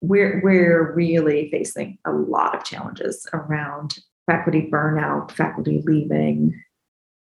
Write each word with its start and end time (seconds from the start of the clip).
we're 0.00 0.40
we're 0.42 0.92
really 0.94 1.50
facing 1.50 1.98
a 2.06 2.12
lot 2.12 2.54
of 2.54 2.64
challenges 2.64 3.26
around 3.34 3.98
faculty 4.26 4.68
burnout, 4.72 5.30
faculty 5.32 5.82
leaving, 5.84 6.58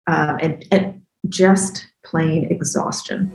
um, 0.06 0.38
and, 0.40 0.66
and 0.70 1.02
just 1.28 1.86
plain 2.04 2.44
exhaustion. 2.50 3.32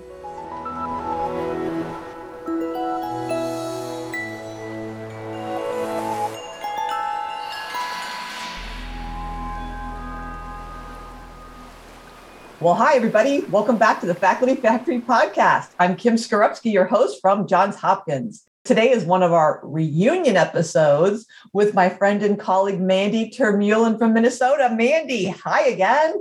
Well, 12.60 12.76
hi, 12.76 12.96
everybody. 12.96 13.42
Welcome 13.50 13.78
back 13.78 14.00
to 14.02 14.06
the 14.06 14.16
Faculty 14.16 14.56
Factory 14.56 15.02
podcast. 15.02 15.72
I'm 15.80 15.98
Kim 15.98 16.16
Skarupski, 16.16 16.72
your 16.72 16.86
host 16.86 17.20
from 17.20 17.46
Johns 17.46 17.76
Hopkins. 17.76 18.46
Today 18.66 18.92
is 18.92 19.04
one 19.04 19.24
of 19.24 19.34
our 19.34 19.60
reunion 19.62 20.38
episodes 20.38 21.26
with 21.52 21.74
my 21.74 21.90
friend 21.90 22.24
and 22.24 22.40
colleague, 22.40 22.80
Mandy 22.80 23.30
Termuhlen 23.30 23.98
from 23.98 24.14
Minnesota. 24.14 24.70
Mandy, 24.74 25.26
hi 25.28 25.64
again. 25.64 26.14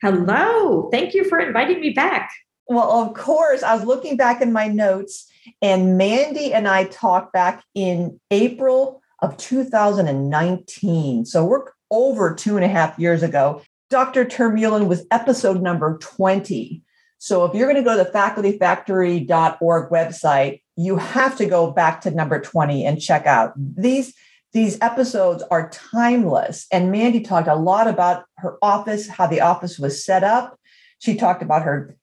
Hello. 0.00 0.88
Thank 0.92 1.14
you 1.14 1.24
for 1.24 1.40
inviting 1.40 1.80
me 1.80 1.90
back. 1.90 2.30
Well, 2.68 2.88
of 2.88 3.14
course, 3.14 3.64
I 3.64 3.74
was 3.74 3.84
looking 3.84 4.16
back 4.16 4.40
in 4.40 4.52
my 4.52 4.68
notes, 4.68 5.28
and 5.60 5.98
Mandy 5.98 6.54
and 6.54 6.68
I 6.68 6.84
talked 6.84 7.32
back 7.32 7.64
in 7.74 8.20
April 8.30 9.02
of 9.20 9.36
2019. 9.36 11.24
So 11.24 11.44
we're 11.44 11.64
over 11.90 12.32
two 12.36 12.54
and 12.54 12.64
a 12.64 12.68
half 12.68 13.00
years 13.00 13.24
ago. 13.24 13.62
Dr. 13.90 14.24
Termuhlen 14.24 14.86
was 14.86 15.04
episode 15.10 15.60
number 15.60 15.98
20. 15.98 16.84
So 17.18 17.44
if 17.44 17.54
you're 17.54 17.70
going 17.70 17.82
to 17.82 17.88
go 17.88 17.98
to 17.98 18.04
the 18.04 18.10
facultyfactory.org 18.16 19.90
website, 19.90 20.62
you 20.80 20.96
have 20.96 21.36
to 21.36 21.46
go 21.46 21.70
back 21.70 22.00
to 22.00 22.10
number 22.10 22.40
20 22.40 22.86
and 22.86 23.00
check 23.00 23.26
out. 23.26 23.52
These 23.56 24.14
these 24.52 24.78
episodes 24.80 25.44
are 25.50 25.70
timeless. 25.70 26.66
And 26.72 26.90
mandy 26.90 27.20
talked 27.20 27.46
a 27.46 27.54
lot 27.54 27.86
about 27.86 28.24
her 28.38 28.56
office 28.62 29.06
how 29.06 29.26
the 29.26 29.42
office 29.42 29.78
was 29.78 30.04
set 30.04 30.24
up. 30.24 30.58
She 30.98 31.14
talked 31.14 31.42
about 31.42 31.62
her 31.62 31.96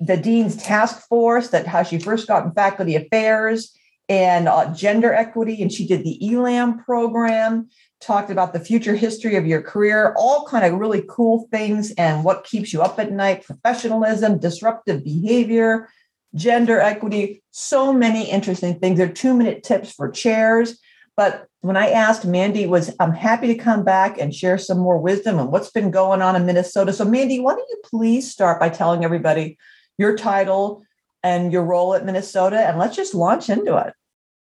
the 0.00 0.16
dean's 0.16 0.56
task 0.56 1.06
force 1.06 1.48
that 1.48 1.66
how 1.66 1.82
she 1.82 1.98
first 1.98 2.26
got 2.26 2.44
in 2.44 2.52
faculty 2.52 2.96
affairs 2.96 3.76
and 4.08 4.48
uh, 4.48 4.74
gender 4.74 5.14
equity 5.14 5.62
and 5.62 5.72
she 5.72 5.86
did 5.86 6.02
the 6.02 6.18
ELAM 6.20 6.78
program 6.84 7.68
talked 8.00 8.30
about 8.30 8.52
the 8.52 8.60
future 8.60 8.94
history 8.94 9.36
of 9.36 9.46
your 9.46 9.62
career, 9.62 10.14
all 10.18 10.46
kind 10.46 10.64
of 10.64 10.78
really 10.78 11.04
cool 11.08 11.48
things 11.50 11.90
and 11.92 12.24
what 12.24 12.44
keeps 12.44 12.72
you 12.72 12.82
up 12.82 12.98
at 12.98 13.12
night, 13.12 13.44
professionalism, 13.44 14.38
disruptive 14.38 15.02
behavior, 15.04 15.88
gender 16.34 16.80
equity, 16.80 17.42
so 17.50 17.92
many 17.92 18.30
interesting 18.30 18.78
things. 18.78 18.98
They're 18.98 19.08
two 19.08 19.34
minute 19.34 19.62
tips 19.62 19.92
for 19.92 20.10
chairs. 20.10 20.78
But 21.16 21.46
when 21.60 21.76
I 21.76 21.90
asked 21.90 22.24
Mandy 22.24 22.66
was 22.66 22.94
I'm 22.98 23.12
happy 23.12 23.46
to 23.48 23.54
come 23.54 23.84
back 23.84 24.18
and 24.18 24.34
share 24.34 24.58
some 24.58 24.78
more 24.78 24.98
wisdom 24.98 25.38
and 25.38 25.50
what's 25.50 25.70
been 25.70 25.90
going 25.90 26.22
on 26.22 26.34
in 26.36 26.44
Minnesota. 26.44 26.92
So 26.92 27.04
Mandy, 27.04 27.40
why 27.40 27.54
don't 27.54 27.68
you 27.68 27.80
please 27.84 28.30
start 28.30 28.58
by 28.58 28.68
telling 28.68 29.04
everybody 29.04 29.56
your 29.96 30.16
title 30.16 30.82
and 31.22 31.52
your 31.52 31.64
role 31.64 31.94
at 31.94 32.04
Minnesota 32.04 32.58
and 32.58 32.78
let's 32.78 32.96
just 32.96 33.14
launch 33.14 33.48
into 33.48 33.76
it. 33.76 33.94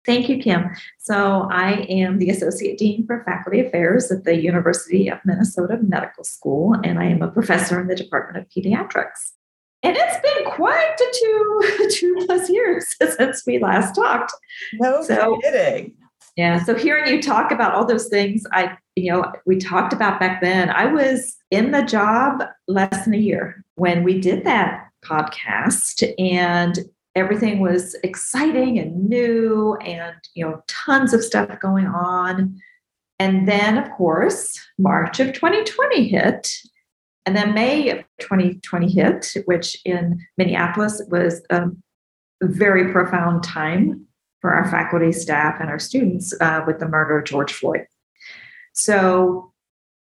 Thank 0.07 0.29
you, 0.29 0.39
Kim. 0.39 0.71
So, 0.99 1.49
I 1.51 1.87
am 1.89 2.19
the 2.19 2.29
Associate 2.29 2.77
Dean 2.77 3.07
for 3.07 3.25
Faculty 3.25 3.61
Affairs 3.61 4.13
at 4.13 4.25
the 4.25 4.37
University 4.37 5.09
of 5.09 5.19
Minnesota 5.25 5.79
Medical 5.81 6.25
School, 6.25 6.75
and 6.85 6.99
I 6.99 7.07
am 7.07 7.23
a 7.23 7.31
professor 7.31 7.81
in 7.81 7.87
the 7.87 7.97
Department 7.97 8.45
of 8.45 8.51
Pediatrics. 8.51 9.33
And 9.85 9.97
it's 9.97 10.19
been 10.21 10.51
quite 10.51 10.95
a 10.99 11.15
two, 11.21 11.89
two 11.91 12.27
plus 12.27 12.49
years 12.49 12.87
since 13.17 13.45
we 13.47 13.59
last 13.59 13.95
talked. 13.95 14.33
No 14.75 15.03
so, 15.03 15.39
kidding. 15.43 15.95
Yeah. 16.37 16.65
So 16.65 16.75
hearing 16.75 17.13
you 17.13 17.23
talk 17.23 17.53
about 17.53 17.75
all 17.75 17.85
those 17.85 18.09
things, 18.09 18.45
I, 18.51 18.77
you 18.97 19.13
know, 19.13 19.31
we 19.47 19.59
talked 19.59 19.93
about 19.93 20.19
back 20.19 20.41
then, 20.41 20.71
I 20.71 20.87
was 20.87 21.37
in 21.51 21.71
the 21.71 21.83
job 21.83 22.43
less 22.67 23.05
than 23.05 23.15
a 23.15 23.19
year 23.19 23.65
when 23.77 24.03
we 24.03 24.21
did 24.21 24.45
that 24.45 24.89
podcast. 25.05 26.03
And 26.19 26.79
everything 27.15 27.61
was 27.61 27.95
exciting 28.03 28.79
and 28.79 29.09
new 29.09 29.77
and 29.77 30.17
you 30.35 30.45
know 30.45 30.63
tons 30.67 31.13
of 31.13 31.23
stuff 31.23 31.49
going 31.61 31.87
on 31.87 32.61
and 33.19 33.49
then 33.49 33.79
of 33.79 33.91
course 33.93 34.59
march 34.79 35.21
of 35.21 35.33
2020 35.33 36.09
hit 36.09 36.53
and 37.27 37.37
then 37.37 37.55
may 37.55 37.91
of 37.91 37.99
2020 38.21 38.91
hit 38.91 39.33
which 39.47 39.77
in 39.85 40.19
minneapolis 40.37 41.03
was 41.09 41.43
a 41.51 41.67
very 42.43 42.93
profound 42.93 43.43
time 43.43 44.07
for 44.41 44.53
our 44.53 44.71
faculty 44.71 45.13
staff 45.13 45.57
and 45.61 45.71
our 45.71 45.79
students 45.79 46.35
uh, 46.41 46.63
with 46.67 46.79
the 46.79 46.89
murder 46.89 47.19
of 47.19 47.25
george 47.25 47.53
floyd 47.53 47.87
so 48.73 49.53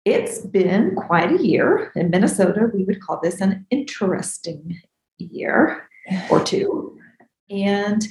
it's 0.05 0.41
been 0.41 0.95
quite 0.95 1.33
a 1.33 1.43
year 1.43 1.93
in 1.97 2.11
minnesota 2.11 2.71
we 2.75 2.85
would 2.85 3.01
call 3.01 3.21
this 3.23 3.41
an 3.41 3.67
interesting 3.71 4.81
year 5.21 5.89
or 6.31 6.43
two. 6.43 6.99
And 7.49 8.07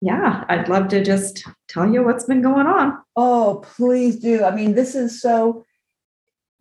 yeah, 0.00 0.44
I'd 0.48 0.68
love 0.68 0.88
to 0.88 1.02
just 1.02 1.44
tell 1.68 1.90
you 1.90 2.02
what's 2.04 2.24
been 2.24 2.42
going 2.42 2.66
on. 2.66 2.98
Oh, 3.16 3.64
please 3.76 4.16
do. 4.16 4.44
I 4.44 4.54
mean, 4.54 4.74
this 4.74 4.94
is 4.94 5.20
so, 5.20 5.64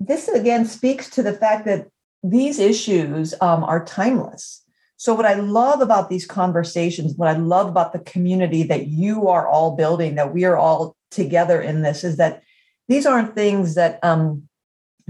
this 0.08 0.28
again 0.28 0.66
speaks 0.66 1.10
to 1.12 1.24
the 1.24 1.34
fact 1.34 1.66
that 1.66 1.88
these 2.24 2.60
issues 2.60 3.34
um, 3.42 3.64
are 3.64 3.84
timeless. 3.86 4.62
So, 4.98 5.14
what 5.14 5.26
I 5.26 5.34
love 5.34 5.82
about 5.82 6.10
these 6.10 6.26
conversations, 6.26 7.16
what 7.16 7.28
I 7.28 7.38
love 7.38 7.68
about 7.68 7.94
the 7.94 8.00
community 8.00 8.64
that 8.64 8.88
you 8.88 9.28
are 9.28 9.48
all 9.48 9.76
building, 9.76 10.16
that 10.16 10.34
we 10.34 10.46
are 10.46 10.58
all 10.58 10.96
together 11.12 11.62
in 11.62 11.82
this, 11.82 12.04
is 12.04 12.18
that 12.18 12.42
these 12.88 13.06
aren't 13.06 13.36
things 13.36 13.76
that 13.76 14.00
um, 14.04 14.48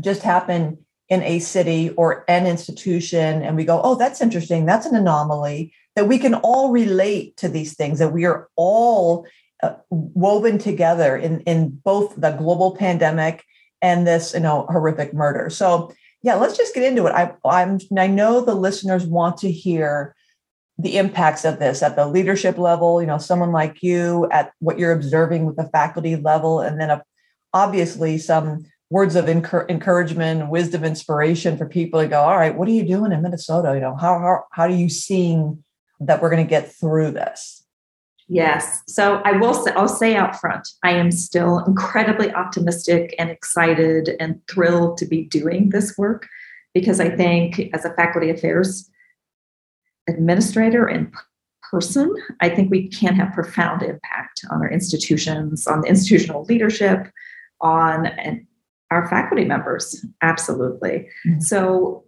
just 0.02 0.24
happen 0.24 0.80
in 1.10 1.22
a 1.24 1.40
city 1.40 1.92
or 1.92 2.26
an 2.28 2.48
institution 2.48 3.44
and 3.44 3.56
we 3.56 3.66
go, 3.66 3.82
oh, 3.84 3.96
that's 3.96 4.22
interesting. 4.22 4.66
That's 4.66 4.86
an 4.86 4.96
anomaly. 4.96 5.74
That 5.96 6.08
we 6.08 6.18
can 6.18 6.34
all 6.34 6.72
relate 6.72 7.38
to 7.38 7.50
these 7.50 7.76
things, 7.76 8.00
that 8.00 8.14
we 8.14 8.26
are 8.26 8.50
all 8.56 9.28
uh, 9.62 9.76
woven 9.92 10.58
together 10.58 11.16
in, 11.16 11.42
in 11.42 11.70
both 11.70 12.16
the 12.16 12.32
global 12.32 12.76
pandemic 12.76 13.44
and 13.84 14.08
this 14.08 14.34
you 14.34 14.40
know 14.40 14.66
horrific 14.70 15.14
murder. 15.14 15.52
So 15.52 15.94
yeah, 16.24 16.36
let's 16.36 16.58
just 16.58 16.74
get 16.74 16.84
into 16.84 17.06
it. 17.06 17.12
I, 17.12 17.34
I'm 17.46 17.80
I 17.96 18.08
know 18.08 18.42
the 18.42 18.56
listeners 18.56 19.06
want 19.06 19.38
to 19.40 19.52
hear 19.52 20.16
the 20.80 20.98
impacts 20.98 21.46
of 21.46 21.60
this 21.60 21.84
at 21.84 21.96
the 21.96 22.08
leadership 22.08 22.58
level. 22.58 23.00
You 23.00 23.08
know, 23.08 23.20
someone 23.20 23.52
like 23.52 23.84
you 23.84 24.28
at 24.32 24.54
what 24.60 24.80
you're 24.80 24.94
observing 24.94 25.46
with 25.46 25.58
the 25.58 25.70
faculty 25.70 26.16
level, 26.16 26.62
and 26.62 26.82
then 26.82 26.90
a, 26.90 27.04
obviously 27.54 28.18
some 28.18 28.66
words 28.90 29.16
of 29.16 29.28
encouragement, 29.28 30.50
wisdom, 30.50 30.84
inspiration 30.84 31.58
for 31.58 31.68
people 31.68 32.00
to 32.00 32.08
go, 32.08 32.22
all 32.22 32.38
right, 32.38 32.56
what 32.56 32.68
are 32.68 32.72
you 32.72 32.84
doing 32.84 33.12
in 33.12 33.24
Minnesota? 33.24 33.74
You 33.74 33.80
know, 33.80 33.96
how, 33.96 34.20
how, 34.20 34.44
how 34.52 34.64
are 34.64 34.70
you 34.70 34.88
seeing 34.88 35.64
that 36.00 36.22
we're 36.22 36.30
going 36.30 36.46
to 36.46 36.50
get 36.50 36.72
through 36.72 37.10
this? 37.10 37.63
Yes. 38.34 38.82
So 38.88 39.22
I 39.26 39.34
will 39.34 39.54
say, 39.54 39.72
I'll 39.74 39.88
say 39.88 40.16
out 40.16 40.36
front, 40.40 40.68
I 40.84 40.92
am 40.92 41.12
still 41.12 41.60
incredibly 41.66 42.34
optimistic 42.34 43.14
and 43.20 43.30
excited 43.30 44.16
and 44.20 44.42
thrilled 44.48 44.98
to 44.98 45.06
be 45.06 45.26
doing 45.26 45.70
this 45.70 45.96
work 46.00 46.28
because 46.74 47.00
I 47.00 47.10
think 47.10 47.70
as 47.74 47.86
a 47.86 47.94
faculty 47.94 48.32
affairs 48.32 48.90
administrator 50.10 50.88
and 50.88 51.14
person, 51.70 52.12
I 52.42 52.50
think 52.50 52.72
we 52.72 52.88
can 52.88 53.14
have 53.16 53.34
profound 53.34 53.84
impact 53.84 54.44
on 54.50 54.64
our 54.64 54.72
institutions, 54.72 55.68
on 55.68 55.82
the 55.82 55.88
institutional 55.88 56.44
leadership, 56.46 57.12
on 57.62 58.08
and 58.08 58.48
our 58.90 59.08
faculty 59.10 59.46
members 59.46 60.06
absolutely 60.22 61.08
mm-hmm. 61.26 61.40
so 61.40 62.04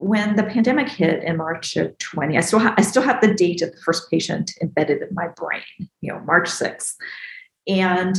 when 0.00 0.36
the 0.36 0.42
pandemic 0.44 0.88
hit 0.88 1.22
in 1.22 1.36
march 1.36 1.76
of 1.76 1.96
20 1.98 2.36
i 2.36 2.40
still 2.40 2.58
ha- 2.58 2.74
i 2.76 2.82
still 2.82 3.02
have 3.02 3.20
the 3.20 3.34
date 3.34 3.62
of 3.62 3.70
the 3.70 3.80
first 3.82 4.10
patient 4.10 4.52
embedded 4.62 5.02
in 5.02 5.14
my 5.14 5.28
brain 5.36 5.62
you 6.00 6.12
know 6.12 6.20
march 6.20 6.48
6th 6.48 6.94
and 7.68 8.16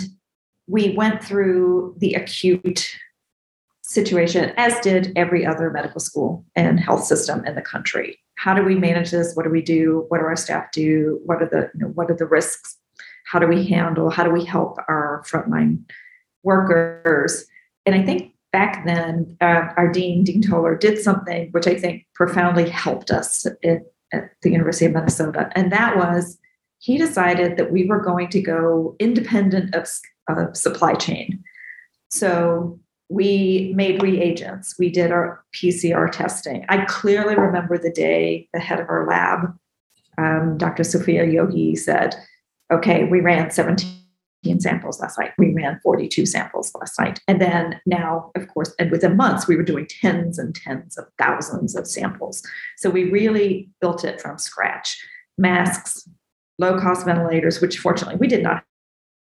we 0.68 0.96
went 0.96 1.24
through 1.24 1.96
the 1.98 2.14
acute 2.14 2.96
situation 3.92 4.54
as 4.56 4.80
did 4.80 5.12
every 5.18 5.46
other 5.46 5.70
medical 5.70 6.00
school 6.00 6.46
and 6.56 6.80
health 6.80 7.04
system 7.04 7.46
in 7.46 7.56
the 7.56 7.62
country. 7.62 8.18
How 8.36 8.54
do 8.54 8.64
we 8.64 8.76
manage 8.76 9.12
this? 9.12 9.36
What 9.36 9.44
do 9.44 9.50
we 9.50 9.62
do? 9.62 10.06
What 10.08 10.20
do 10.20 10.24
our 10.24 10.36
staff 10.38 10.72
do? 10.72 11.20
What 11.26 11.42
are 11.42 11.48
the 11.48 11.70
you 11.74 11.82
know, 11.82 11.88
what 11.88 12.10
are 12.10 12.16
the 12.16 12.26
risks? 12.26 12.78
How 13.26 13.38
do 13.38 13.48
we 13.48 13.66
handle 13.68 14.10
how 14.10 14.24
do 14.24 14.32
we 14.32 14.46
help 14.46 14.78
our 14.88 15.24
frontline 15.30 15.84
workers? 16.44 17.46
And 17.86 17.94
I 17.94 18.04
think 18.04 18.34
back 18.52 18.86
then, 18.86 19.38
uh, 19.42 19.70
our 19.78 19.92
dean, 19.92 20.24
Dean 20.24 20.42
Tolar, 20.42 20.76
did 20.76 21.00
something 21.00 21.50
which 21.52 21.68
I 21.68 21.76
think 21.76 22.06
profoundly 22.14 22.70
helped 22.70 23.12
us 23.12 23.46
at, 23.46 23.82
at 24.12 24.32
the 24.42 24.52
University 24.52 24.86
of 24.86 24.94
Minnesota. 24.94 25.50
And 25.56 25.72
that 25.72 25.98
was 25.98 26.38
he 26.80 26.98
decided 26.98 27.58
that 27.58 27.72
we 27.72 27.86
were 27.86 28.02
going 28.02 28.28
to 28.30 28.42
go 28.42 28.96
independent 29.00 29.76
of, 29.76 29.88
of 30.28 30.58
supply 30.58 30.96
chain. 30.96 31.44
So 32.10 32.80
we 33.08 33.72
made 33.76 34.02
reagents, 34.02 34.76
we 34.80 34.90
did 34.90 35.12
our 35.12 35.44
PCR 35.56 36.12
testing. 36.12 36.66
I 36.70 36.86
clearly 36.86 37.36
remember 37.36 37.78
the 37.78 37.92
day 37.92 38.50
the 38.54 38.60
head 38.60 38.80
of 38.80 38.90
our 38.90 39.06
lab, 39.08 39.56
um, 40.18 40.58
Dr. 40.58 40.84
Sophia 40.84 41.26
Yohe, 41.26 41.78
said, 41.78 42.16
okay, 42.74 43.04
we 43.04 43.22
ran 43.22 43.52
17 43.52 44.01
samples 44.60 45.00
last 45.00 45.20
night. 45.20 45.32
We 45.38 45.54
ran 45.54 45.80
42 45.84 46.26
samples 46.26 46.72
last 46.80 47.00
night. 47.00 47.20
And 47.28 47.40
then 47.40 47.80
now, 47.86 48.32
of 48.36 48.48
course, 48.48 48.74
and 48.80 48.92
within 48.92 49.16
months, 49.16 49.48
we 49.48 49.56
were 49.56 49.64
doing 49.64 49.88
tens 49.88 50.40
and 50.40 50.56
tens 50.56 50.98
of 50.98 51.06
thousands 51.18 51.76
of 51.76 51.88
samples. 51.88 52.44
So 52.78 52.90
we 52.90 53.10
really 53.10 53.70
built 53.80 54.04
it 54.04 54.22
from 54.22 54.38
scratch. 54.38 54.98
Masks, 55.38 56.08
low 56.60 56.80
cost 56.80 57.06
ventilators, 57.06 57.62
which 57.62 57.80
fortunately 57.80 58.18
we 58.18 58.28
did 58.28 58.44
not 58.44 58.64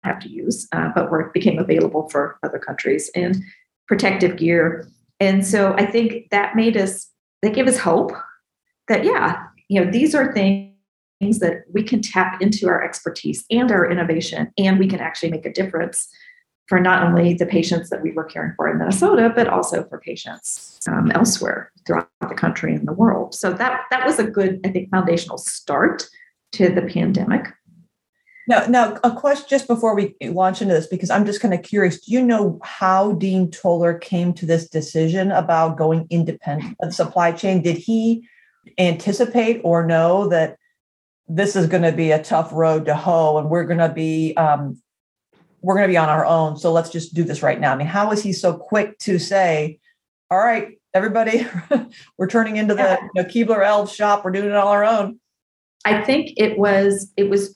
have 0.03 0.19
to 0.19 0.29
use, 0.29 0.67
uh, 0.71 0.89
but 0.95 1.11
were 1.11 1.31
became 1.33 1.59
available 1.59 2.09
for 2.09 2.37
other 2.43 2.59
countries, 2.59 3.11
and 3.15 3.43
protective 3.87 4.37
gear. 4.37 4.87
And 5.19 5.45
so 5.45 5.73
I 5.73 5.85
think 5.85 6.29
that 6.31 6.55
made 6.55 6.77
us, 6.77 7.09
that 7.41 7.53
gave 7.53 7.67
us 7.67 7.77
hope 7.77 8.11
that, 8.87 9.03
yeah, 9.03 9.43
you 9.67 9.83
know, 9.83 9.91
these 9.91 10.15
are 10.15 10.33
things 10.33 10.68
that 11.19 11.63
we 11.73 11.83
can 11.83 12.01
tap 12.01 12.41
into 12.41 12.67
our 12.67 12.83
expertise 12.83 13.43
and 13.51 13.71
our 13.71 13.89
innovation, 13.89 14.51
and 14.57 14.79
we 14.79 14.87
can 14.87 14.99
actually 14.99 15.31
make 15.31 15.45
a 15.45 15.51
difference 15.51 16.07
for 16.67 16.79
not 16.79 17.03
only 17.03 17.33
the 17.33 17.45
patients 17.45 17.89
that 17.89 18.01
we 18.01 18.11
were 18.11 18.23
caring 18.23 18.53
for 18.55 18.69
in 18.69 18.77
Minnesota, 18.77 19.31
but 19.35 19.47
also 19.47 19.83
for 19.89 19.99
patients 19.99 20.79
um, 20.87 21.11
elsewhere 21.11 21.71
throughout 21.85 22.09
the 22.21 22.35
country 22.35 22.73
and 22.73 22.87
the 22.87 22.93
world. 22.93 23.33
So 23.33 23.51
that 23.53 23.81
that 23.91 24.05
was 24.05 24.19
a 24.19 24.23
good, 24.23 24.61
I 24.63 24.69
think, 24.69 24.89
foundational 24.91 25.37
start 25.37 26.07
to 26.53 26.69
the 26.69 26.83
pandemic. 26.83 27.47
Now, 28.47 28.65
now 28.67 28.97
a 29.03 29.11
question 29.11 29.45
just 29.49 29.67
before 29.67 29.95
we 29.95 30.15
launch 30.21 30.61
into 30.61 30.73
this, 30.73 30.87
because 30.87 31.09
I'm 31.09 31.25
just 31.25 31.41
kind 31.41 31.53
of 31.53 31.63
curious. 31.63 32.05
Do 32.05 32.11
you 32.13 32.23
know 32.23 32.59
how 32.63 33.13
Dean 33.13 33.51
Tolar 33.51 33.95
came 33.95 34.33
to 34.33 34.45
this 34.45 34.69
decision 34.69 35.31
about 35.31 35.77
going 35.77 36.07
independent 36.09 36.77
of 36.81 36.93
supply 36.93 37.31
chain? 37.31 37.61
Did 37.61 37.77
he 37.77 38.27
anticipate 38.77 39.61
or 39.63 39.85
know 39.85 40.27
that 40.29 40.57
this 41.29 41.55
is 41.55 41.67
going 41.67 41.83
to 41.83 41.91
be 41.91 42.11
a 42.11 42.21
tough 42.21 42.51
road 42.51 42.85
to 42.85 42.95
hoe 42.95 43.37
and 43.37 43.49
we're 43.49 43.63
going 43.63 43.79
to 43.79 43.89
be 43.89 44.35
um, 44.35 44.81
we're 45.61 45.75
going 45.75 45.87
to 45.87 45.91
be 45.91 45.97
on 45.97 46.09
our 46.09 46.25
own. 46.25 46.57
So 46.57 46.71
let's 46.71 46.89
just 46.89 47.13
do 47.13 47.23
this 47.23 47.43
right 47.43 47.59
now. 47.59 47.73
I 47.73 47.77
mean 47.77 47.87
how 47.87 48.11
is 48.11 48.23
he 48.23 48.33
so 48.33 48.53
quick 48.53 48.97
to 48.99 49.19
say 49.19 49.79
all 50.31 50.39
right 50.39 50.79
everybody 50.93 51.45
we're 52.17 52.27
turning 52.27 52.57
into 52.57 52.73
the 52.73 52.99
you 53.15 53.21
know, 53.21 53.29
keebler 53.29 53.65
elves 53.65 53.93
shop. 53.93 54.25
We're 54.25 54.31
doing 54.31 54.49
it 54.49 54.55
all 54.55 54.69
our 54.69 54.83
own. 54.83 55.19
I 55.85 56.01
think 56.03 56.33
it 56.37 56.57
was 56.57 57.11
it 57.15 57.29
was 57.29 57.55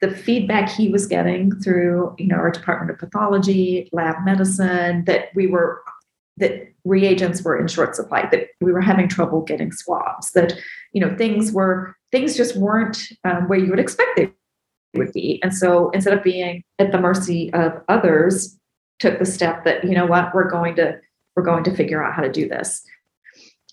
the 0.00 0.10
feedback 0.10 0.68
he 0.68 0.88
was 0.88 1.06
getting 1.06 1.54
through 1.60 2.14
you 2.18 2.26
know 2.26 2.36
our 2.36 2.50
department 2.50 2.90
of 2.90 2.98
pathology 2.98 3.88
lab 3.92 4.16
medicine 4.24 5.04
that 5.04 5.28
we 5.34 5.46
were 5.46 5.82
that 6.38 6.68
reagents 6.84 7.42
were 7.42 7.58
in 7.58 7.68
short 7.68 7.94
supply 7.94 8.28
that 8.32 8.48
we 8.60 8.72
were 8.72 8.80
having 8.80 9.08
trouble 9.08 9.42
getting 9.42 9.70
swabs 9.70 10.32
that 10.32 10.54
you 10.92 11.00
know 11.00 11.14
things 11.16 11.52
were 11.52 11.96
things 12.12 12.36
just 12.36 12.56
weren't 12.56 13.08
um, 13.24 13.48
where 13.48 13.58
you 13.58 13.70
would 13.70 13.80
expect 13.80 14.10
they 14.16 14.30
would 14.94 15.12
be 15.12 15.40
and 15.42 15.54
so 15.54 15.90
instead 15.90 16.16
of 16.16 16.22
being 16.22 16.62
at 16.78 16.92
the 16.92 17.00
mercy 17.00 17.52
of 17.54 17.72
others 17.88 18.58
took 19.00 19.18
the 19.18 19.26
step 19.26 19.64
that 19.64 19.82
you 19.84 19.92
know 19.92 20.06
what 20.06 20.34
we're 20.34 20.48
going 20.48 20.76
to 20.76 20.98
we're 21.34 21.42
going 21.42 21.64
to 21.64 21.74
figure 21.74 22.04
out 22.04 22.14
how 22.14 22.22
to 22.22 22.30
do 22.30 22.46
this 22.48 22.82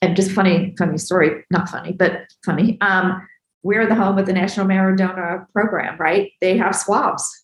and 0.02 0.16
just 0.16 0.32
funny 0.32 0.74
funny 0.78 0.98
story 0.98 1.44
not 1.52 1.70
funny 1.70 1.92
but 1.92 2.22
funny 2.46 2.78
um, 2.82 3.28
we're 3.64 3.86
the 3.86 3.96
home 3.96 4.18
of 4.18 4.26
the 4.26 4.34
national 4.34 4.66
marrow 4.66 4.96
donor 4.96 5.48
program 5.54 5.98
right 5.98 6.32
they 6.40 6.58
have 6.58 6.76
swabs 6.76 7.44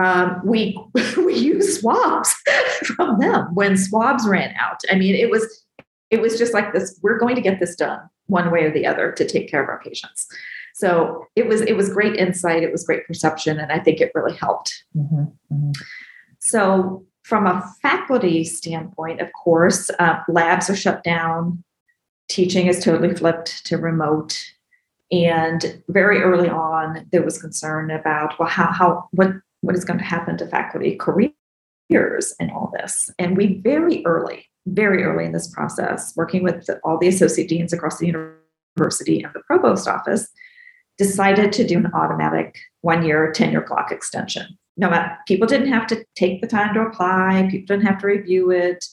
um, 0.00 0.40
we 0.44 0.78
we 1.18 1.34
use 1.34 1.80
swabs 1.80 2.34
from 2.84 3.18
them 3.20 3.54
when 3.54 3.76
swabs 3.76 4.26
ran 4.26 4.54
out. 4.58 4.80
I 4.90 4.94
mean, 4.94 5.14
it 5.14 5.30
was 5.30 5.64
it 6.10 6.20
was 6.20 6.38
just 6.38 6.54
like 6.54 6.72
this. 6.72 6.98
We're 7.02 7.18
going 7.18 7.36
to 7.36 7.42
get 7.42 7.60
this 7.60 7.76
done 7.76 8.00
one 8.30 8.50
way 8.50 8.64
or 8.64 8.70
the 8.70 8.86
other 8.86 9.12
to 9.12 9.26
take 9.26 9.50
care 9.50 9.62
of 9.62 9.68
our 9.68 9.80
patients. 9.80 10.26
So 10.74 11.26
it 11.36 11.46
was 11.46 11.60
it 11.60 11.76
was 11.76 11.92
great 11.92 12.16
insight. 12.16 12.62
It 12.62 12.72
was 12.72 12.84
great 12.84 13.06
perception, 13.06 13.58
and 13.58 13.70
I 13.70 13.78
think 13.78 14.00
it 14.00 14.12
really 14.14 14.36
helped. 14.36 14.84
Mm-hmm. 14.96 15.24
Mm-hmm. 15.52 15.72
So 16.38 17.04
from 17.22 17.46
a 17.46 17.62
faculty 17.82 18.44
standpoint, 18.44 19.20
of 19.20 19.32
course, 19.32 19.90
uh, 19.98 20.20
labs 20.28 20.70
are 20.70 20.76
shut 20.76 21.04
down. 21.04 21.62
Teaching 22.28 22.66
is 22.66 22.82
totally 22.82 23.14
flipped 23.14 23.66
to 23.66 23.76
remote. 23.76 24.38
And 25.12 25.82
very 25.88 26.22
early 26.22 26.48
on, 26.48 27.06
there 27.12 27.22
was 27.22 27.40
concern 27.40 27.90
about 27.90 28.38
well, 28.38 28.48
how 28.48 28.72
how 28.72 29.08
what 29.12 29.32
what 29.60 29.76
is 29.76 29.84
going 29.84 29.98
to 29.98 30.04
happen 30.04 30.38
to 30.38 30.46
faculty 30.46 30.96
careers 30.96 32.34
in 32.40 32.50
all 32.50 32.72
this. 32.78 33.10
And 33.18 33.36
we 33.36 33.60
very 33.62 34.02
early, 34.06 34.49
very 34.66 35.02
early 35.02 35.24
in 35.24 35.32
this 35.32 35.48
process, 35.48 36.12
working 36.16 36.42
with 36.42 36.68
all 36.84 36.98
the 36.98 37.08
associate 37.08 37.48
deans 37.48 37.72
across 37.72 37.98
the 37.98 38.06
university 38.06 39.22
and 39.22 39.32
the 39.34 39.40
provost 39.46 39.88
office, 39.88 40.28
decided 40.98 41.52
to 41.52 41.66
do 41.66 41.78
an 41.78 41.90
automatic 41.94 42.58
one 42.82 43.04
year 43.04 43.32
tenure 43.32 43.62
clock 43.62 43.90
extension. 43.90 44.46
No 44.76 44.90
matter 44.90 45.16
people 45.26 45.46
didn't 45.46 45.72
have 45.72 45.86
to 45.88 46.04
take 46.14 46.40
the 46.40 46.46
time 46.46 46.74
to 46.74 46.82
apply, 46.82 47.48
people 47.50 47.74
didn't 47.74 47.86
have 47.86 48.00
to 48.00 48.06
review 48.06 48.50
it, 48.50 48.84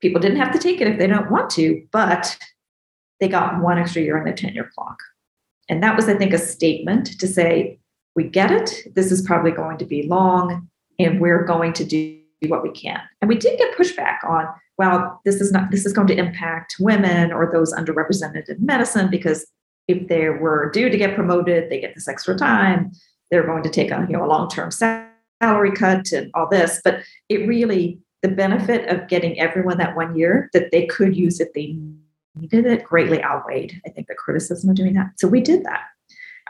people 0.00 0.20
didn't 0.20 0.38
have 0.38 0.52
to 0.52 0.58
take 0.58 0.80
it 0.80 0.88
if 0.88 0.98
they 0.98 1.06
don't 1.06 1.30
want 1.30 1.50
to, 1.50 1.86
but 1.92 2.38
they 3.20 3.28
got 3.28 3.60
one 3.62 3.78
extra 3.78 4.02
year 4.02 4.18
on 4.18 4.24
the 4.24 4.32
tenure 4.32 4.70
clock. 4.74 4.98
And 5.68 5.82
that 5.82 5.96
was, 5.96 6.08
I 6.08 6.14
think, 6.14 6.32
a 6.32 6.38
statement 6.38 7.18
to 7.20 7.26
say 7.26 7.78
we 8.14 8.24
get 8.24 8.50
it. 8.50 8.94
This 8.94 9.12
is 9.12 9.22
probably 9.22 9.50
going 9.50 9.78
to 9.78 9.84
be 9.84 10.04
long, 10.04 10.68
and 10.98 11.20
we're 11.20 11.44
going 11.44 11.72
to 11.74 11.84
do 11.84 12.17
what 12.46 12.62
we 12.62 12.70
can. 12.70 13.00
And 13.20 13.28
we 13.28 13.36
did 13.36 13.58
get 13.58 13.76
pushback 13.76 14.18
on, 14.28 14.46
well, 14.76 15.20
this 15.24 15.40
is 15.40 15.50
not 15.50 15.70
this 15.70 15.84
is 15.84 15.92
going 15.92 16.08
to 16.08 16.16
impact 16.16 16.76
women 16.78 17.32
or 17.32 17.50
those 17.52 17.72
underrepresented 17.74 18.48
in 18.48 18.64
medicine 18.64 19.10
because 19.10 19.46
if 19.88 20.06
they 20.08 20.28
were 20.28 20.70
due 20.70 20.88
to 20.88 20.96
get 20.96 21.14
promoted, 21.14 21.70
they 21.70 21.80
get 21.80 21.94
this 21.94 22.08
extra 22.08 22.36
time. 22.36 22.92
They're 23.30 23.46
going 23.46 23.62
to 23.64 23.70
take 23.70 23.90
a 23.90 24.06
you 24.08 24.16
know 24.16 24.24
a 24.24 24.26
long-term 24.28 24.70
salary 24.70 25.72
cut 25.72 26.12
and 26.12 26.30
all 26.34 26.48
this. 26.48 26.80
But 26.84 27.02
it 27.28 27.48
really 27.48 27.98
the 28.22 28.28
benefit 28.28 28.88
of 28.88 29.08
getting 29.08 29.38
everyone 29.38 29.78
that 29.78 29.96
one 29.96 30.16
year 30.16 30.50
that 30.52 30.70
they 30.70 30.86
could 30.86 31.16
use 31.16 31.40
if 31.40 31.52
they 31.54 31.76
needed 32.34 32.66
it 32.66 32.84
greatly 32.84 33.22
outweighed, 33.22 33.80
I 33.86 33.90
think, 33.90 34.08
the 34.08 34.14
criticism 34.14 34.70
of 34.70 34.76
doing 34.76 34.94
that. 34.94 35.10
So 35.16 35.28
we 35.28 35.40
did 35.40 35.64
that 35.64 35.82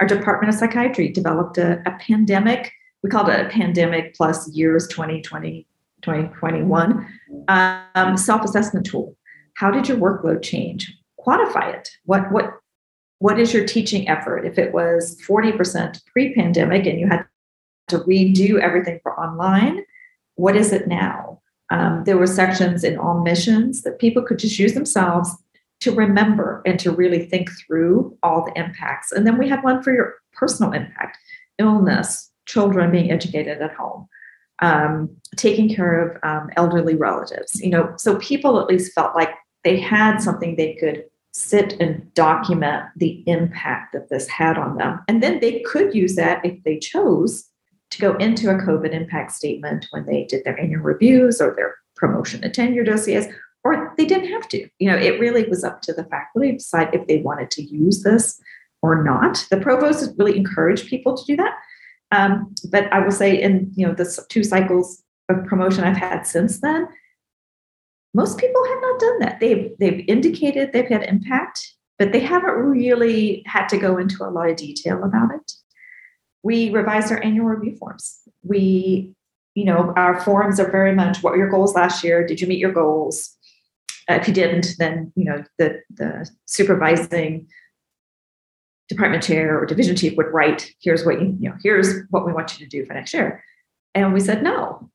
our 0.01 0.07
Department 0.07 0.53
of 0.53 0.59
Psychiatry 0.59 1.09
developed 1.09 1.59
a, 1.59 1.83
a 1.87 1.93
pandemic, 1.99 2.73
we 3.03 3.11
called 3.11 3.29
it 3.29 3.45
a 3.45 3.49
pandemic 3.49 4.15
plus 4.15 4.49
years 4.51 4.87
2020, 4.89 5.67
2021 6.03 7.07
um, 7.49 8.17
self-assessment 8.17 8.87
tool. 8.87 9.17
How 9.55 9.71
did 9.71 9.89
your 9.89 9.99
workload 9.99 10.43
change? 10.43 10.93
Quantify 11.19 11.75
it. 11.75 11.89
What 12.05 12.31
what 12.33 12.53
what 13.19 13.41
is 13.41 13.53
your 13.53 13.67
teaching 13.67 14.09
effort? 14.09 14.45
If 14.45 14.59
it 14.59 14.73
was 14.73 15.21
40% 15.27 16.01
pre-pandemic 16.07 16.87
and 16.87 17.01
you 17.01 17.09
had 17.09 17.27
to 17.89 17.99
redo 18.01 18.61
everything 18.61 19.01
for 19.03 19.19
online, 19.19 19.85
what 20.37 20.57
is 20.57 20.73
it 20.73 20.87
now? 20.87 21.41
Um, 21.71 22.05
there 22.05 22.17
were 22.17 22.29
sections 22.29 22.85
in 22.85 22.97
all 22.97 23.21
missions 23.21 23.83
that 23.83 23.99
people 23.99 24.23
could 24.23 24.39
just 24.39 24.59
use 24.59 24.75
themselves 24.75 25.31
to 25.81 25.93
remember 25.93 26.63
and 26.65 26.79
to 26.81 26.91
really 26.91 27.27
think 27.27 27.51
through 27.67 28.17
all 28.23 28.45
the 28.45 28.59
impacts. 28.59 29.13
And 29.13 29.27
then 29.27 29.37
we 29.37 29.49
had 29.49 29.63
one 29.63 29.83
for 29.83 29.93
your 29.93 30.15
personal 30.33 30.73
impact 30.73 31.19
illness, 31.59 32.31
children 32.47 32.93
being 32.93 33.11
educated 33.11 33.61
at 33.61 33.75
home, 33.75 34.09
um, 34.61 35.11
taking 35.37 35.75
care 35.75 36.09
of 36.09 36.19
um, 36.23 36.51
elderly 36.57 36.95
relatives. 36.95 37.61
You 37.61 37.71
know, 37.71 37.95
so 37.97 38.17
people 38.19 38.61
at 38.61 38.67
least 38.67 38.93
felt 38.93 39.15
like 39.15 39.31
they 39.65 39.79
had 39.79 40.19
something 40.19 40.57
they 40.57 40.75
could 40.75 41.05
sit 41.33 41.75
and 41.81 42.13
document 42.15 42.87
the 42.97 43.23
impact 43.27 43.93
that 43.93 44.09
this 44.09 44.29
had 44.29 44.59
on 44.59 44.77
them. 44.77 45.01
And 45.09 45.23
then 45.23 45.41
they 45.41 45.61
could 45.61 45.95
use 45.95 46.17
that 46.17 46.45
if 46.45 46.63
they 46.65 46.79
chose 46.79 47.45
to 47.91 48.01
go 48.01 48.17
into 48.17 48.51
a 48.51 48.59
COVID 48.59 48.93
impact 48.93 49.33
statement 49.33 49.87
when 49.91 50.05
they 50.07 50.25
did 50.25 50.45
their 50.45 50.59
annual 50.59 50.83
reviews 50.83 51.41
or 51.41 51.55
their 51.55 51.77
promotion 51.97 52.43
and 52.43 52.53
tenure 52.53 52.85
dossiers 52.85 53.27
or 53.65 53.95
they 53.97 54.05
didn't 54.05 54.31
have 54.31 54.49
to. 54.49 54.69
You 54.79 54.91
know, 54.91 54.97
it 54.97 55.21
really 55.21 55.45
was 55.45 55.65
up 55.65 55.83
to 55.83 55.93
the 55.93 56.05
faculty 56.05 56.53
to 56.53 56.59
decide 56.59 56.95
if 56.95 57.07
they 57.07 57.19
wanted 57.19 57.51
to 57.53 57.63
use 57.63 58.03
this 58.03 58.41
or 58.83 59.03
not. 59.03 59.47
The 59.51 59.59
provost 59.59 60.15
really 60.19 60.37
encouraged 60.37 60.89
people 60.89 61.17
to 61.17 61.25
do 61.25 61.37
that. 61.37 61.55
Um, 62.11 62.55
but 62.71 62.93
I 62.93 63.01
will 63.01 63.13
say, 63.13 63.41
in 63.41 63.71
you 63.75 63.87
know, 63.87 63.95
the 63.95 64.25
two 64.29 64.43
cycles 64.43 65.03
of 65.29 65.45
promotion 65.45 65.85
I've 65.85 65.97
had 65.97 66.23
since 66.23 66.61
then, 66.61 66.89
most 68.15 68.39
people 68.39 68.65
have 68.65 68.81
not 68.81 69.01
done 69.01 69.19
that. 69.21 69.41
They've 69.41 69.71
they've 69.79 70.05
indicated 70.09 70.73
they've 70.73 70.89
had 70.89 71.05
impact, 71.05 71.75
but 71.99 72.13
they 72.13 72.21
haven't 72.21 72.55
really 72.55 73.43
had 73.47 73.69
to 73.69 73.79
go 73.79 73.99
into 73.99 74.25
a 74.25 74.31
lot 74.31 74.49
of 74.49 74.57
detail 74.57 75.05
about 75.05 75.35
it. 75.35 75.53
We 76.43 76.71
revised 76.71 77.13
our 77.13 77.23
annual 77.23 77.47
review 77.47 77.77
forms. 77.77 78.21
We, 78.43 79.13
you 79.55 79.65
know, 79.65 79.93
our 79.97 80.21
forms 80.21 80.59
are 80.59 80.71
very 80.71 80.95
much 80.95 81.23
what 81.23 81.33
were 81.33 81.39
your 81.39 81.51
goals 81.51 81.75
last 81.75 82.03
year? 82.03 82.27
Did 82.27 82.41
you 82.41 82.47
meet 82.47 82.59
your 82.59 82.73
goals? 82.73 83.35
If 84.09 84.27
you 84.27 84.33
didn't, 84.33 84.69
then 84.79 85.13
you 85.15 85.25
know 85.25 85.45
the 85.59 85.83
the 85.95 86.31
supervising 86.47 87.49
department 88.89 89.23
chair 89.23 89.59
or 89.59 89.67
division 89.67 89.97
chief 89.97 90.17
would 90.17 90.33
write, 90.33 90.73
"Here's 90.81 91.05
what 91.05 91.21
you 91.21 91.37
you 91.41 91.49
know, 91.49 91.57
here's 91.63 92.05
what 92.11 92.27
we 92.27 92.33
want 92.33 92.59
you 92.59 92.67
to 92.67 92.71
do 92.71 92.85
for 92.85 92.95
next 92.95 93.15
year." 93.15 93.43
And 93.95 94.13
we 94.13 94.21
said, 94.21 94.43
"No. 94.43 94.91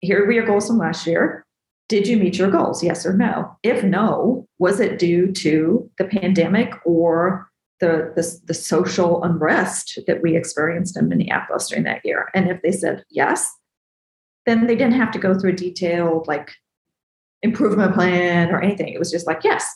Here 0.00 0.24
were 0.24 0.32
your 0.32 0.46
goals 0.46 0.66
from 0.66 0.78
last 0.78 1.06
year. 1.06 1.44
Did 1.88 2.06
you 2.06 2.16
meet 2.16 2.38
your 2.38 2.50
goals? 2.50 2.82
Yes 2.82 3.06
or 3.06 3.12
no? 3.12 3.56
If 3.62 3.82
no, 3.82 4.46
was 4.58 4.80
it 4.80 4.98
due 4.98 5.32
to 5.32 5.90
the 5.98 6.04
pandemic 6.04 6.74
or 6.84 7.48
the, 7.80 8.12
the, 8.16 8.40
the 8.46 8.54
social 8.54 9.22
unrest 9.22 9.98
that 10.06 10.22
we 10.22 10.36
experienced 10.36 10.96
in 10.96 11.08
Minneapolis 11.08 11.68
during 11.68 11.84
that 11.84 12.00
year. 12.04 12.28
And 12.34 12.48
if 12.48 12.62
they 12.62 12.72
said 12.72 13.04
yes, 13.10 13.52
then 14.46 14.66
they 14.66 14.76
didn't 14.76 14.94
have 14.94 15.10
to 15.12 15.18
go 15.18 15.38
through 15.38 15.50
a 15.50 15.56
detailed 15.56 16.26
like 16.26 16.52
improvement 17.42 17.94
plan 17.94 18.50
or 18.50 18.60
anything. 18.60 18.92
It 18.92 18.98
was 18.98 19.10
just 19.10 19.26
like, 19.26 19.44
yes, 19.44 19.68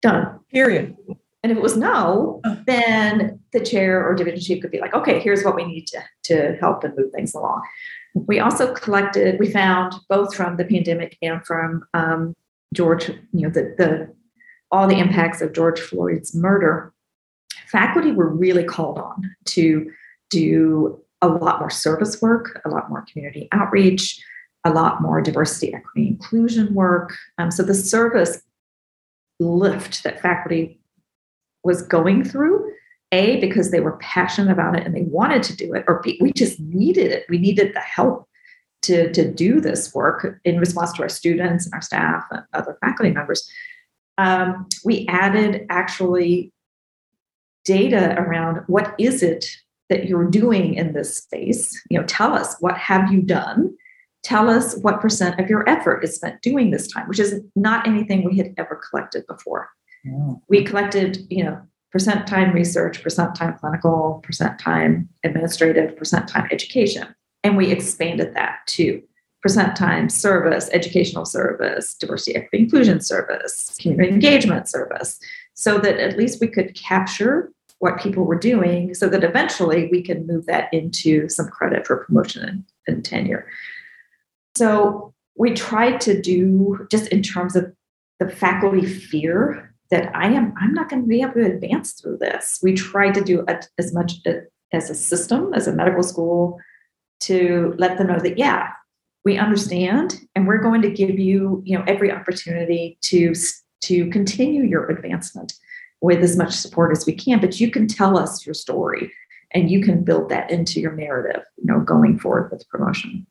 done. 0.00 0.40
Period. 0.50 0.96
And 1.42 1.50
if 1.50 1.58
it 1.58 1.62
was 1.62 1.76
no, 1.76 2.40
then 2.66 3.40
the 3.52 3.60
chair 3.60 4.06
or 4.06 4.14
division 4.14 4.40
chief 4.40 4.62
could 4.62 4.70
be 4.70 4.80
like, 4.80 4.94
okay, 4.94 5.18
here's 5.18 5.42
what 5.42 5.56
we 5.56 5.64
need 5.64 5.86
to, 5.88 6.00
to 6.24 6.56
help 6.60 6.84
and 6.84 6.96
move 6.96 7.10
things 7.12 7.34
along. 7.34 7.62
We 8.14 8.38
also 8.38 8.72
collected, 8.74 9.40
we 9.40 9.50
found 9.50 9.94
both 10.08 10.34
from 10.34 10.56
the 10.56 10.64
pandemic 10.64 11.16
and 11.20 11.44
from 11.44 11.84
um, 11.94 12.34
George, 12.72 13.08
you 13.08 13.42
know, 13.42 13.50
the, 13.50 13.74
the 13.76 14.14
all 14.70 14.88
the 14.88 14.98
impacts 14.98 15.42
of 15.42 15.52
George 15.52 15.78
Floyd's 15.78 16.34
murder, 16.34 16.94
faculty 17.68 18.10
were 18.10 18.28
really 18.28 18.64
called 18.64 18.98
on 18.98 19.30
to 19.44 19.90
do 20.30 20.98
a 21.20 21.28
lot 21.28 21.60
more 21.60 21.70
service 21.70 22.22
work, 22.22 22.60
a 22.64 22.70
lot 22.70 22.88
more 22.88 23.04
community 23.12 23.48
outreach, 23.52 24.22
a 24.64 24.70
lot 24.70 25.02
more 25.02 25.20
diversity, 25.20 25.74
equity, 25.74 26.08
inclusion 26.08 26.72
work. 26.74 27.14
Um, 27.38 27.50
so 27.50 27.62
the 27.62 27.74
service 27.74 28.42
lift 29.38 30.04
that 30.04 30.20
faculty 30.20 30.80
was 31.64 31.82
going 31.82 32.24
through, 32.24 32.72
A, 33.12 33.40
because 33.40 33.70
they 33.70 33.80
were 33.80 33.98
passionate 33.98 34.52
about 34.52 34.76
it 34.76 34.84
and 34.84 34.94
they 34.94 35.02
wanted 35.02 35.42
to 35.44 35.56
do 35.56 35.72
it, 35.74 35.84
or 35.86 36.00
B, 36.02 36.18
we 36.20 36.32
just 36.32 36.58
needed 36.60 37.12
it. 37.12 37.24
We 37.28 37.38
needed 37.38 37.74
the 37.74 37.80
help 37.80 38.28
to, 38.82 39.12
to 39.12 39.30
do 39.30 39.60
this 39.60 39.94
work 39.94 40.40
in 40.44 40.58
response 40.58 40.92
to 40.94 41.02
our 41.02 41.08
students 41.08 41.66
and 41.66 41.74
our 41.74 41.82
staff 41.82 42.24
and 42.30 42.42
other 42.52 42.76
faculty 42.80 43.12
members. 43.12 43.48
Um, 44.18 44.66
we 44.84 45.06
added 45.08 45.66
actually 45.70 46.52
data 47.64 48.14
around 48.18 48.62
what 48.66 48.94
is 48.98 49.22
it 49.22 49.46
that 49.88 50.06
you're 50.06 50.28
doing 50.28 50.74
in 50.74 50.92
this 50.92 51.16
space 51.16 51.80
you 51.90 51.98
know 51.98 52.04
tell 52.06 52.34
us 52.34 52.56
what 52.60 52.76
have 52.76 53.12
you 53.12 53.22
done 53.22 53.72
tell 54.22 54.48
us 54.48 54.76
what 54.78 55.00
percent 55.00 55.38
of 55.38 55.48
your 55.48 55.68
effort 55.68 56.02
is 56.02 56.16
spent 56.16 56.40
doing 56.42 56.70
this 56.70 56.88
time 56.88 57.06
which 57.08 57.18
is 57.20 57.40
not 57.54 57.86
anything 57.86 58.24
we 58.24 58.36
had 58.36 58.52
ever 58.56 58.80
collected 58.88 59.24
before 59.28 59.68
yeah. 60.04 60.32
we 60.48 60.64
collected 60.64 61.26
you 61.30 61.44
know 61.44 61.60
percent 61.90 62.26
time 62.26 62.52
research 62.52 63.02
percent 63.02 63.34
time 63.34 63.56
clinical 63.58 64.20
percent 64.24 64.58
time 64.58 65.08
administrative 65.24 65.96
percent 65.96 66.28
time 66.28 66.48
education 66.50 67.14
and 67.44 67.56
we 67.56 67.70
expanded 67.70 68.34
that 68.34 68.58
to 68.66 69.02
percent 69.42 69.76
time 69.76 70.08
service 70.08 70.70
educational 70.72 71.24
service 71.24 71.94
diversity 71.94 72.36
equity 72.36 72.64
inclusion 72.64 73.00
service 73.00 73.76
community 73.80 74.12
engagement 74.12 74.68
service 74.68 75.18
so 75.54 75.78
that 75.78 75.98
at 75.98 76.16
least 76.16 76.40
we 76.40 76.46
could 76.46 76.74
capture 76.74 77.52
what 77.82 77.98
people 77.98 78.22
were 78.22 78.38
doing 78.38 78.94
so 78.94 79.08
that 79.08 79.24
eventually 79.24 79.88
we 79.90 80.00
can 80.00 80.24
move 80.24 80.46
that 80.46 80.72
into 80.72 81.28
some 81.28 81.48
credit 81.48 81.84
for 81.84 82.04
promotion 82.04 82.48
and, 82.48 82.64
and 82.86 83.04
tenure. 83.04 83.44
So 84.56 85.12
we 85.36 85.52
tried 85.54 86.00
to 86.02 86.22
do 86.22 86.86
just 86.92 87.08
in 87.08 87.24
terms 87.24 87.56
of 87.56 87.74
the 88.20 88.28
faculty 88.28 88.86
fear 88.86 89.71
that 89.92 90.10
I 90.16 90.32
am 90.32 90.54
I'm 90.56 90.72
not 90.72 90.88
going 90.88 91.02
to 91.02 91.08
be 91.08 91.20
able 91.20 91.34
to 91.34 91.52
advance 91.54 91.92
through 91.92 92.16
this. 92.18 92.58
We 92.62 92.72
tried 92.72 93.12
to 93.14 93.20
do 93.20 93.44
a, 93.46 93.60
as 93.78 93.94
much 93.94 94.14
uh, 94.26 94.32
as 94.72 94.88
a 94.90 94.94
system 94.94 95.52
as 95.54 95.68
a 95.68 95.72
medical 95.72 96.02
school 96.02 96.58
to 97.20 97.74
let 97.76 97.98
them 97.98 98.08
know 98.08 98.18
that 98.18 98.38
yeah, 98.38 98.70
we 99.24 99.36
understand 99.36 100.18
and 100.34 100.48
we're 100.48 100.62
going 100.62 100.82
to 100.82 100.90
give 100.90 101.18
you, 101.18 101.62
you 101.64 101.78
know, 101.78 101.84
every 101.86 102.10
opportunity 102.10 102.98
to 103.02 103.34
to 103.82 104.08
continue 104.10 104.64
your 104.64 104.88
advancement 104.88 105.52
with 106.00 106.22
as 106.22 106.36
much 106.36 106.52
support 106.52 106.90
as 106.92 107.06
we 107.06 107.12
can 107.12 107.40
but 107.40 107.60
you 107.60 107.70
can 107.70 107.86
tell 107.86 108.18
us 108.18 108.46
your 108.46 108.54
story 108.54 109.12
and 109.52 109.70
you 109.70 109.82
can 109.82 110.02
build 110.02 110.28
that 110.28 110.50
into 110.50 110.80
your 110.80 110.92
narrative 110.92 111.42
you 111.56 111.64
know 111.64 111.80
going 111.80 112.18
forward 112.18 112.50
with 112.50 112.68
promotion 112.68 113.26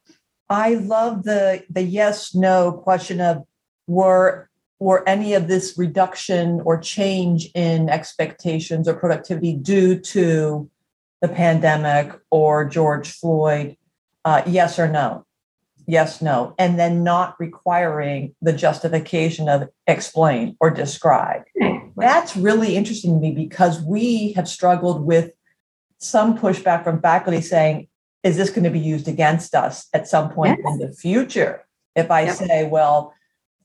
i 0.49 0.75
love 0.75 1.23
the 1.23 1.63
the 1.69 1.81
yes 1.81 2.33
no 2.35 2.71
question 2.71 3.19
of 3.19 3.43
were 3.87 4.49
were 4.81 5.07
any 5.07 5.35
of 5.35 5.47
this 5.47 5.77
reduction 5.77 6.59
or 6.65 6.77
change 6.77 7.49
in 7.53 7.87
expectations 7.87 8.87
or 8.87 8.95
productivity 8.95 9.53
due 9.55 9.97
to 9.99 10.69
the 11.21 11.27
pandemic 11.27 12.11
or 12.31 12.65
george 12.65 13.11
floyd 13.11 13.77
uh, 14.25 14.41
yes 14.45 14.79
or 14.79 14.87
no? 14.87 15.25
Yes 15.87 16.21
no. 16.21 16.55
And 16.57 16.79
then 16.79 17.03
not 17.03 17.35
requiring 17.39 18.35
the 18.41 18.53
justification 18.53 19.49
of 19.49 19.69
explain 19.87 20.55
or 20.59 20.69
describe. 20.69 21.43
That's 21.97 22.35
really 22.35 22.75
interesting 22.75 23.13
to 23.13 23.19
me 23.19 23.31
because 23.31 23.81
we 23.81 24.33
have 24.33 24.47
struggled 24.47 25.05
with 25.05 25.31
some 25.97 26.37
pushback 26.37 26.83
from 26.83 27.01
faculty 27.01 27.41
saying 27.41 27.87
is 28.23 28.37
this 28.37 28.49
going 28.49 28.63
to 28.63 28.69
be 28.69 28.79
used 28.79 29.07
against 29.07 29.55
us 29.55 29.87
at 29.93 30.07
some 30.07 30.29
point 30.29 30.59
yes. 30.63 30.73
in 30.73 30.79
the 30.79 30.93
future? 30.93 31.65
If 31.95 32.09
i 32.09 32.21
yep. 32.21 32.35
say 32.35 32.67
well 32.67 33.13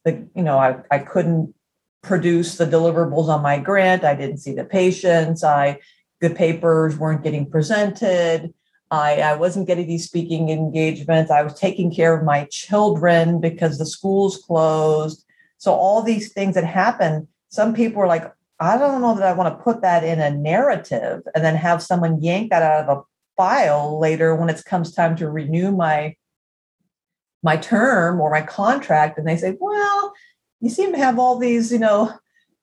the 0.07 0.27
you 0.35 0.43
know 0.43 0.59
I, 0.59 0.77
I 0.91 1.01
couldn't 1.01 1.55
produce 2.03 2.57
the 2.57 2.65
deliverables 2.65 3.29
on 3.29 3.43
my 3.43 3.59
grant 3.59 4.05
i 4.05 4.15
didn't 4.15 4.39
see 4.39 4.55
the 4.55 4.65
patients 4.65 5.45
i 5.45 5.79
the 6.23 6.31
papers 6.31 6.97
weren't 6.97 7.23
getting 7.23 7.51
presented 7.51 8.55
I, 8.91 9.17
I 9.17 9.35
wasn't 9.35 9.67
getting 9.67 9.89
these 9.89 10.05
speaking 10.05 10.49
engagements. 10.49 11.31
I 11.31 11.43
was 11.43 11.55
taking 11.55 11.93
care 11.93 12.17
of 12.17 12.25
my 12.25 12.47
children 12.51 13.41
because 13.41 13.79
the 13.79 13.87
schools 13.87 14.39
closed. 14.39 15.25
So 15.59 15.73
all 15.73 16.03
these 16.03 16.33
things 16.33 16.55
that 16.55 16.65
happen, 16.65 17.27
some 17.49 17.75
people 17.75 18.01
are 18.01 18.07
like, 18.07 18.33
I 18.61 18.79
don't 18.79 19.01
know 19.01 19.15
that 19.17 19.27
I 19.27 19.33
want 19.33 19.57
to 19.57 19.63
put 19.63 19.83
that 19.83 20.05
in 20.05 20.21
a 20.21 20.31
narrative 20.31 21.23
and 21.35 21.45
then 21.45 21.57
have 21.57 21.83
someone 21.83 22.23
yank 22.23 22.51
that 22.51 22.63
out 22.63 22.89
of 22.89 22.99
a 22.99 23.03
file 23.37 23.99
later 23.99 24.35
when 24.35 24.49
it 24.49 24.65
comes 24.65 24.93
time 24.93 25.17
to 25.17 25.29
renew 25.29 25.73
my 25.73 26.15
my 27.47 27.57
term 27.57 28.21
or 28.21 28.31
my 28.31 28.43
contract 28.43 29.17
and 29.19 29.27
they 29.27 29.37
say 29.37 29.57
well 29.61 30.13
you 30.61 30.69
seem 30.69 30.93
to 30.93 30.99
have 30.99 31.19
all 31.19 31.39
these 31.39 31.73
you 31.73 31.79
know 31.79 32.13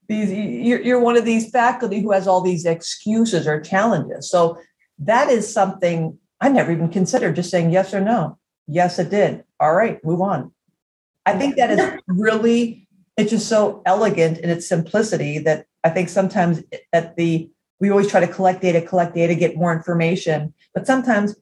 these 0.07 0.31
you're, 0.31 0.81
you're 0.81 0.99
one 0.99 1.17
of 1.17 1.25
these 1.25 1.49
faculty 1.49 2.01
who 2.01 2.11
has 2.11 2.27
all 2.27 2.41
these 2.41 2.65
excuses 2.65 3.47
or 3.47 3.59
challenges 3.59 4.29
so 4.29 4.57
that 4.99 5.29
is 5.29 5.51
something 5.51 6.17
I 6.43 6.49
never 6.49 6.73
even 6.73 6.89
considered 6.89 7.37
just 7.37 7.49
saying 7.49 7.71
yes 7.71 7.93
or 7.93 8.01
no. 8.01 8.37
Yes, 8.67 8.99
it 8.99 9.09
did. 9.09 9.45
All 9.61 9.73
right, 9.73 10.03
move 10.03 10.19
on. 10.19 10.51
I 11.25 11.37
think 11.37 11.55
that 11.55 11.71
is 11.71 12.01
really, 12.07 12.85
it's 13.15 13.31
just 13.31 13.47
so 13.47 13.81
elegant 13.85 14.39
in 14.39 14.49
its 14.49 14.67
simplicity 14.67 15.39
that 15.39 15.67
I 15.85 15.89
think 15.89 16.09
sometimes 16.09 16.61
at 16.91 17.15
the, 17.15 17.49
we 17.79 17.89
always 17.89 18.09
try 18.09 18.19
to 18.19 18.27
collect 18.27 18.61
data, 18.61 18.81
collect 18.81 19.15
data, 19.15 19.35
get 19.35 19.55
more 19.55 19.73
information, 19.73 20.53
but 20.73 20.85
sometimes 20.85 21.33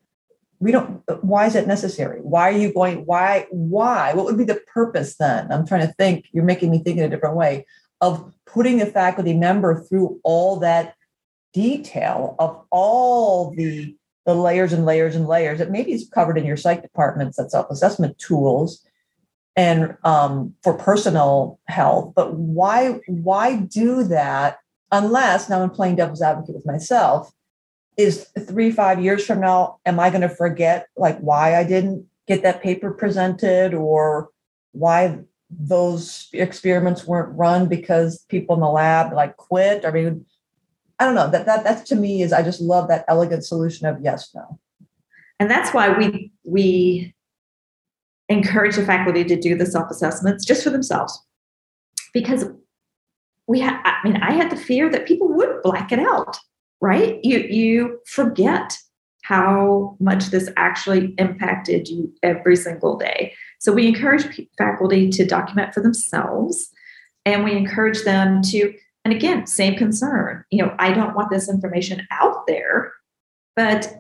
we 0.61 0.71
don't, 0.71 1.01
why 1.23 1.47
is 1.47 1.55
it 1.55 1.65
necessary? 1.67 2.19
Why 2.21 2.49
are 2.49 2.57
you 2.57 2.71
going, 2.71 2.99
why, 3.07 3.47
why? 3.49 4.13
What 4.13 4.25
would 4.25 4.37
be 4.37 4.43
the 4.43 4.61
purpose 4.71 5.15
then? 5.15 5.51
I'm 5.51 5.65
trying 5.65 5.87
to 5.87 5.93
think, 5.93 6.27
you're 6.31 6.43
making 6.43 6.69
me 6.69 6.83
think 6.83 6.99
in 6.99 7.03
a 7.03 7.09
different 7.09 7.35
way 7.35 7.65
of 7.99 8.31
putting 8.45 8.79
a 8.79 8.85
faculty 8.85 9.33
member 9.33 9.81
through 9.81 10.21
all 10.23 10.57
that 10.59 10.93
detail 11.53 12.35
of 12.39 12.63
all 12.69 13.51
the 13.55 13.95
the 14.25 14.35
layers 14.35 14.71
and 14.71 14.85
layers 14.85 15.15
and 15.15 15.27
layers 15.27 15.57
that 15.57 15.71
maybe 15.71 15.91
is 15.91 16.07
covered 16.13 16.37
in 16.37 16.45
your 16.45 16.55
psych 16.55 16.83
departments 16.83 17.37
that 17.37 17.51
self-assessment 17.51 18.17
tools 18.19 18.85
and 19.55 19.97
um, 20.03 20.53
for 20.63 20.73
personal 20.73 21.59
health 21.67 22.13
but 22.15 22.35
why 22.35 22.99
why 23.07 23.57
do 23.57 24.03
that 24.03 24.59
unless 24.91 25.49
now 25.49 25.61
i'm 25.61 25.69
playing 25.69 25.95
devil's 25.95 26.21
advocate 26.21 26.55
with 26.55 26.65
myself 26.65 27.33
is 27.97 28.29
three 28.47 28.71
five 28.71 29.01
years 29.03 29.25
from 29.25 29.41
now 29.41 29.77
am 29.85 29.99
i 29.99 30.09
going 30.09 30.21
to 30.21 30.29
forget 30.29 30.87
like 30.95 31.17
why 31.19 31.55
i 31.55 31.63
didn't 31.63 32.05
get 32.27 32.43
that 32.43 32.61
paper 32.61 32.91
presented 32.91 33.73
or 33.73 34.29
why 34.71 35.19
those 35.49 36.29
experiments 36.33 37.05
weren't 37.05 37.37
run 37.37 37.67
because 37.67 38.25
people 38.29 38.55
in 38.55 38.61
the 38.61 38.69
lab 38.69 39.13
like 39.13 39.35
quit? 39.37 39.85
I 39.85 39.91
mean 39.91 40.25
I 40.99 41.05
don't 41.05 41.15
know. 41.15 41.31
That 41.31 41.47
that 41.47 41.63
that 41.63 41.85
to 41.87 41.95
me 41.95 42.21
is 42.21 42.31
I 42.31 42.43
just 42.43 42.61
love 42.61 42.87
that 42.89 43.05
elegant 43.07 43.43
solution 43.43 43.87
of 43.87 43.97
yes 44.01 44.29
no. 44.35 44.59
And 45.39 45.49
that's 45.49 45.73
why 45.73 45.89
we 45.97 46.31
we 46.43 47.15
encourage 48.29 48.75
the 48.75 48.85
faculty 48.85 49.23
to 49.23 49.35
do 49.35 49.57
the 49.57 49.65
self 49.65 49.89
assessments 49.89 50.45
just 50.45 50.63
for 50.63 50.69
themselves, 50.69 51.19
because 52.13 52.45
we 53.47 53.59
had 53.59 53.81
I 53.83 53.97
mean 54.03 54.17
I 54.17 54.31
had 54.31 54.51
the 54.51 54.55
fear 54.55 54.89
that 54.91 55.07
people 55.07 55.27
would 55.29 55.63
black 55.63 55.91
it 55.91 55.97
out, 55.97 56.37
right? 56.81 57.19
You 57.23 57.39
you 57.39 57.99
forget 58.05 58.77
how 59.23 59.95
much 59.99 60.25
this 60.27 60.49
actually 60.57 61.13
impacted 61.17 61.87
you 61.87 62.11
every 62.23 62.55
single 62.55 62.97
day. 62.97 63.33
So 63.59 63.71
we 63.71 63.87
encourage 63.87 64.25
faculty 64.57 65.09
to 65.11 65.25
document 65.25 65.73
for 65.73 65.81
themselves, 65.81 66.69
and 67.25 67.43
we 67.43 67.53
encourage 67.53 68.03
them 68.03 68.41
to 68.43 68.73
and 69.03 69.13
again, 69.13 69.47
same 69.47 69.75
concern. 69.75 70.43
You 70.51 70.63
know, 70.63 70.75
I 70.77 70.93
don't 70.93 71.15
want 71.15 71.31
this 71.31 71.49
information 71.49 72.07
out 72.11 72.45
there, 72.47 72.93
but 73.55 73.95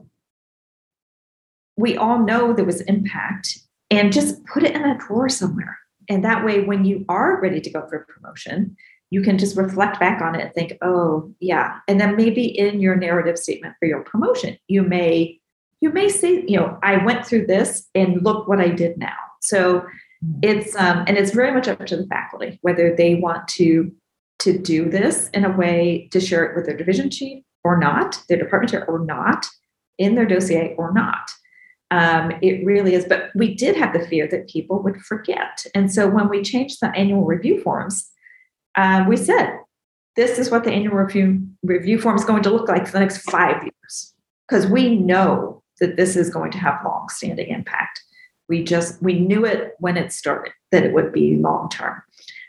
we 1.75 1.97
all 1.97 2.19
know 2.19 2.53
there 2.53 2.65
was 2.65 2.81
impact 2.81 3.57
and 3.89 4.13
just 4.13 4.45
put 4.45 4.63
it 4.63 4.75
in 4.75 4.83
a 4.83 4.97
drawer 4.97 5.29
somewhere. 5.29 5.79
And 6.07 6.23
that 6.23 6.45
way, 6.45 6.61
when 6.61 6.85
you 6.85 7.05
are 7.09 7.41
ready 7.41 7.61
to 7.61 7.69
go 7.69 7.87
for 7.87 8.05
promotion, 8.09 8.75
you 9.11 9.21
can 9.21 9.37
just 9.37 9.57
reflect 9.57 9.99
back 9.99 10.21
on 10.21 10.35
it 10.35 10.41
and 10.41 10.53
think, 10.53 10.77
oh 10.81 11.31
yeah. 11.39 11.79
And 11.87 11.99
then 11.99 12.15
maybe 12.15 12.45
in 12.45 12.79
your 12.79 12.95
narrative 12.95 13.37
statement 13.37 13.75
for 13.77 13.85
your 13.85 14.01
promotion, 14.03 14.57
you 14.67 14.81
may 14.81 15.37
you 15.81 15.91
may 15.91 16.09
say, 16.09 16.43
you 16.47 16.57
know, 16.57 16.77
I 16.83 17.03
went 17.03 17.25
through 17.25 17.47
this 17.47 17.87
and 17.95 18.23
look 18.23 18.47
what 18.47 18.61
I 18.61 18.69
did 18.69 18.97
now. 18.97 19.17
So 19.41 19.85
it's 20.41 20.75
um, 20.75 21.03
and 21.07 21.17
it's 21.17 21.31
very 21.31 21.51
much 21.51 21.67
up 21.67 21.85
to 21.85 21.97
the 21.97 22.07
faculty 22.07 22.59
whether 22.61 22.95
they 22.95 23.15
want 23.15 23.47
to 23.49 23.91
to 24.39 24.57
do 24.57 24.89
this 24.89 25.29
in 25.33 25.45
a 25.45 25.55
way 25.55 26.07
to 26.11 26.19
share 26.19 26.45
it 26.45 26.55
with 26.55 26.65
their 26.65 26.77
division 26.77 27.09
chief 27.09 27.43
or 27.63 27.77
not, 27.77 28.19
their 28.27 28.37
department 28.37 28.71
chair 28.71 28.85
or 28.89 28.99
not, 28.99 29.45
in 29.97 30.15
their 30.15 30.25
dossier 30.25 30.73
or 30.77 30.91
not. 30.93 31.29
Um, 31.91 32.31
it 32.41 32.65
really 32.65 32.95
is. 32.95 33.05
But 33.05 33.29
we 33.35 33.53
did 33.53 33.75
have 33.75 33.93
the 33.93 34.07
fear 34.07 34.27
that 34.29 34.47
people 34.47 34.81
would 34.81 35.01
forget. 35.01 35.65
And 35.75 35.93
so 35.93 36.09
when 36.09 36.29
we 36.29 36.41
changed 36.41 36.79
the 36.81 36.89
annual 36.95 37.25
review 37.25 37.61
forms, 37.61 38.10
uh, 38.75 39.05
we 39.07 39.17
said, 39.17 39.57
this 40.15 40.37
is 40.37 40.49
what 40.49 40.63
the 40.63 40.71
annual 40.71 40.95
review 40.95 41.41
review 41.63 41.99
form 41.99 42.15
is 42.15 42.25
going 42.25 42.43
to 42.43 42.49
look 42.49 42.67
like 42.67 42.85
for 42.85 42.93
the 42.93 42.99
next 42.99 43.29
five 43.29 43.61
years. 43.63 44.13
Because 44.47 44.67
we 44.67 44.97
know 44.97 45.63
that 45.79 45.95
this 45.95 46.15
is 46.15 46.29
going 46.29 46.51
to 46.51 46.57
have 46.57 46.83
long-standing 46.83 47.47
impact. 47.47 48.01
We 48.49 48.63
just 48.63 49.01
we 49.01 49.19
knew 49.19 49.45
it 49.45 49.75
when 49.79 49.97
it 49.97 50.11
started 50.11 50.53
that 50.71 50.83
it 50.83 50.93
would 50.93 51.13
be 51.13 51.37
long 51.37 51.69
term. 51.69 52.01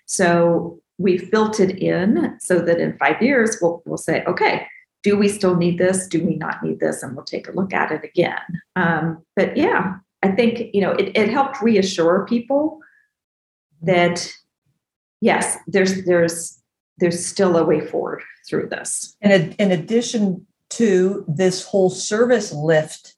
So 0.07 0.81
we 0.99 1.25
built 1.31 1.61
it 1.61 1.79
in 1.79 2.37
so 2.41 2.59
that 2.61 2.81
in 2.81 2.97
five 2.99 3.23
years 3.23 3.59
we'll, 3.61 3.83
we'll 3.87 3.97
say, 3.97 4.25
okay, 4.25 4.67
do 5.03 5.17
we 5.17 5.29
still 5.29 5.57
need 5.57 5.79
this? 5.79 6.07
Do 6.07 6.25
we 6.25 6.37
not 6.37 6.63
need 6.63 6.81
this? 6.81 7.03
And 7.03 7.15
we'll 7.17 7.25
take 7.25 7.49
a 7.49 7.53
look 7.53 7.73
at 7.73 7.91
it 7.91 8.05
again. 8.05 8.41
Um, 8.77 9.25
but 9.35 9.57
yeah, 9.57 9.97
I 10.23 10.31
think 10.33 10.75
you 10.75 10.81
know 10.81 10.93
it, 10.93 11.17
it 11.17 11.29
helped 11.29 11.63
reassure 11.63 12.27
people 12.29 12.81
that 13.83 14.33
yes, 15.23 15.57
there's 15.67 16.05
there's 16.05 16.61
there's 16.99 17.25
still 17.25 17.57
a 17.57 17.65
way 17.65 17.81
forward 17.81 18.23
through 18.47 18.69
this. 18.69 19.17
And 19.23 19.55
in 19.59 19.71
addition 19.71 20.47
to 20.71 21.25
this 21.27 21.65
whole 21.65 21.89
service 21.89 22.53
lift 22.53 23.15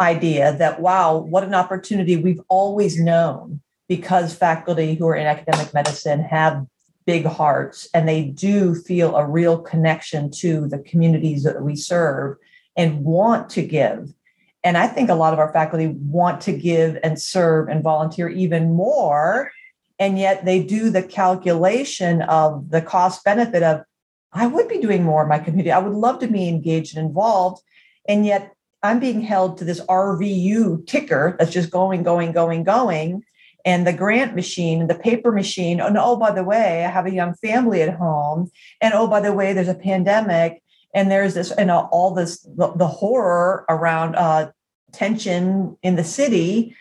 idea, 0.00 0.56
that 0.56 0.80
wow, 0.80 1.18
what 1.18 1.44
an 1.44 1.54
opportunity 1.54 2.16
we've 2.16 2.40
always 2.48 2.98
known 2.98 3.60
because 3.88 4.34
faculty 4.34 4.94
who 4.94 5.06
are 5.08 5.16
in 5.16 5.26
academic 5.26 5.74
medicine 5.74 6.22
have 6.22 6.64
big 7.06 7.26
hearts 7.26 7.88
and 7.92 8.08
they 8.08 8.24
do 8.24 8.74
feel 8.74 9.16
a 9.16 9.26
real 9.26 9.58
connection 9.58 10.30
to 10.30 10.68
the 10.68 10.78
communities 10.78 11.42
that 11.42 11.60
we 11.62 11.74
serve 11.74 12.36
and 12.76 13.04
want 13.04 13.50
to 13.50 13.62
give. 13.62 14.14
And 14.62 14.76
I 14.76 14.86
think 14.86 15.10
a 15.10 15.14
lot 15.14 15.32
of 15.32 15.38
our 15.38 15.52
faculty 15.52 15.88
want 15.88 16.40
to 16.42 16.52
give 16.52 16.98
and 17.02 17.20
serve 17.20 17.68
and 17.68 17.82
volunteer 17.82 18.28
even 18.28 18.72
more. 18.74 19.50
And 20.00 20.18
yet 20.18 20.44
they 20.44 20.62
do 20.62 20.90
the 20.90 21.02
calculation 21.02 22.22
of 22.22 22.70
the 22.70 22.82
cost 22.82 23.22
benefit 23.22 23.62
of, 23.62 23.82
I 24.32 24.46
would 24.46 24.66
be 24.66 24.78
doing 24.78 25.04
more 25.04 25.22
in 25.22 25.28
my 25.28 25.38
community. 25.38 25.70
I 25.70 25.78
would 25.78 25.92
love 25.92 26.20
to 26.20 26.28
be 26.28 26.48
engaged 26.48 26.96
and 26.96 27.06
involved. 27.06 27.62
And 28.08 28.24
yet 28.24 28.52
I'm 28.82 28.98
being 28.98 29.20
held 29.20 29.58
to 29.58 29.64
this 29.64 29.80
RVU 29.82 30.86
ticker 30.86 31.36
that's 31.38 31.52
just 31.52 31.70
going, 31.70 32.02
going, 32.02 32.32
going, 32.32 32.64
going 32.64 33.22
and 33.64 33.86
the 33.86 33.92
grant 33.92 34.34
machine 34.34 34.80
and 34.80 34.90
the 34.90 34.94
paper 34.94 35.32
machine. 35.32 35.80
And 35.80 35.98
oh, 35.98 36.16
by 36.16 36.30
the 36.30 36.44
way, 36.44 36.84
I 36.84 36.90
have 36.90 37.06
a 37.06 37.12
young 37.12 37.34
family 37.34 37.82
at 37.82 37.94
home. 37.94 38.50
And 38.80 38.94
oh, 38.94 39.06
by 39.06 39.20
the 39.20 39.32
way, 39.32 39.52
there's 39.52 39.68
a 39.68 39.74
pandemic. 39.74 40.62
And 40.94 41.10
there's 41.10 41.34
this, 41.34 41.52
and 41.52 41.70
all 41.70 42.14
this, 42.14 42.40
the, 42.40 42.72
the 42.74 42.86
horror 42.86 43.64
around 43.68 44.16
uh, 44.16 44.50
tension 44.92 45.76
in 45.82 45.96
the 45.96 46.04
city. 46.04 46.74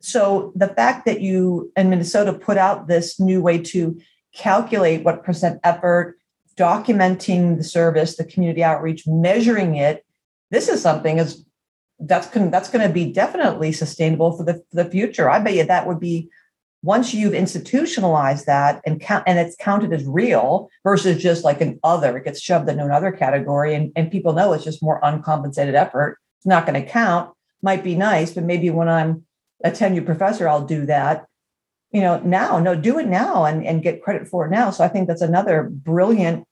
So 0.00 0.52
the 0.54 0.68
fact 0.68 1.06
that 1.06 1.20
you 1.20 1.72
in 1.76 1.90
Minnesota 1.90 2.32
put 2.32 2.56
out 2.56 2.86
this 2.86 3.18
new 3.18 3.42
way 3.42 3.58
to 3.58 4.00
calculate 4.34 5.04
what 5.04 5.24
percent 5.24 5.60
effort, 5.64 6.18
documenting 6.56 7.56
the 7.56 7.64
service, 7.64 8.16
the 8.16 8.24
community 8.24 8.62
outreach, 8.62 9.06
measuring 9.06 9.76
it, 9.76 10.04
this 10.50 10.68
is 10.68 10.80
something 10.80 11.18
as 11.18 11.44
that's 12.00 12.28
that's 12.28 12.70
going 12.70 12.86
to 12.86 12.92
be 12.92 13.12
definitely 13.12 13.72
sustainable 13.72 14.36
for 14.36 14.44
the, 14.44 14.54
for 14.54 14.82
the 14.82 14.90
future. 14.90 15.28
I 15.28 15.40
bet 15.40 15.54
you 15.54 15.64
that 15.64 15.86
would 15.86 15.98
be 15.98 16.30
once 16.82 17.12
you've 17.12 17.34
institutionalized 17.34 18.46
that 18.46 18.80
and 18.86 19.00
count 19.00 19.24
and 19.26 19.38
it's 19.38 19.56
counted 19.56 19.92
as 19.92 20.04
real 20.04 20.70
versus 20.84 21.20
just 21.20 21.42
like 21.42 21.60
an 21.60 21.78
other, 21.82 22.16
it 22.16 22.24
gets 22.24 22.40
shoved 22.40 22.68
into 22.68 22.84
another 22.84 23.10
category 23.10 23.74
and, 23.74 23.90
and 23.96 24.12
people 24.12 24.32
know 24.32 24.52
it's 24.52 24.64
just 24.64 24.82
more 24.82 25.04
uncompensated 25.04 25.74
effort. 25.74 26.18
It's 26.38 26.46
not 26.46 26.66
going 26.66 26.80
to 26.80 26.88
count. 26.88 27.34
Might 27.62 27.82
be 27.82 27.96
nice, 27.96 28.32
but 28.32 28.44
maybe 28.44 28.70
when 28.70 28.88
I'm 28.88 29.24
a 29.64 29.70
tenured 29.70 30.06
professor, 30.06 30.48
I'll 30.48 30.66
do 30.66 30.86
that. 30.86 31.26
You 31.90 32.02
know, 32.02 32.20
now, 32.20 32.58
no, 32.58 32.74
do 32.74 32.98
it 32.98 33.06
now 33.06 33.44
and, 33.44 33.64
and 33.64 33.82
get 33.82 34.02
credit 34.02 34.28
for 34.28 34.46
it 34.46 34.50
now. 34.50 34.70
So 34.70 34.84
I 34.84 34.88
think 34.88 35.08
that's 35.08 35.22
another 35.22 35.64
brilliant 35.64 36.44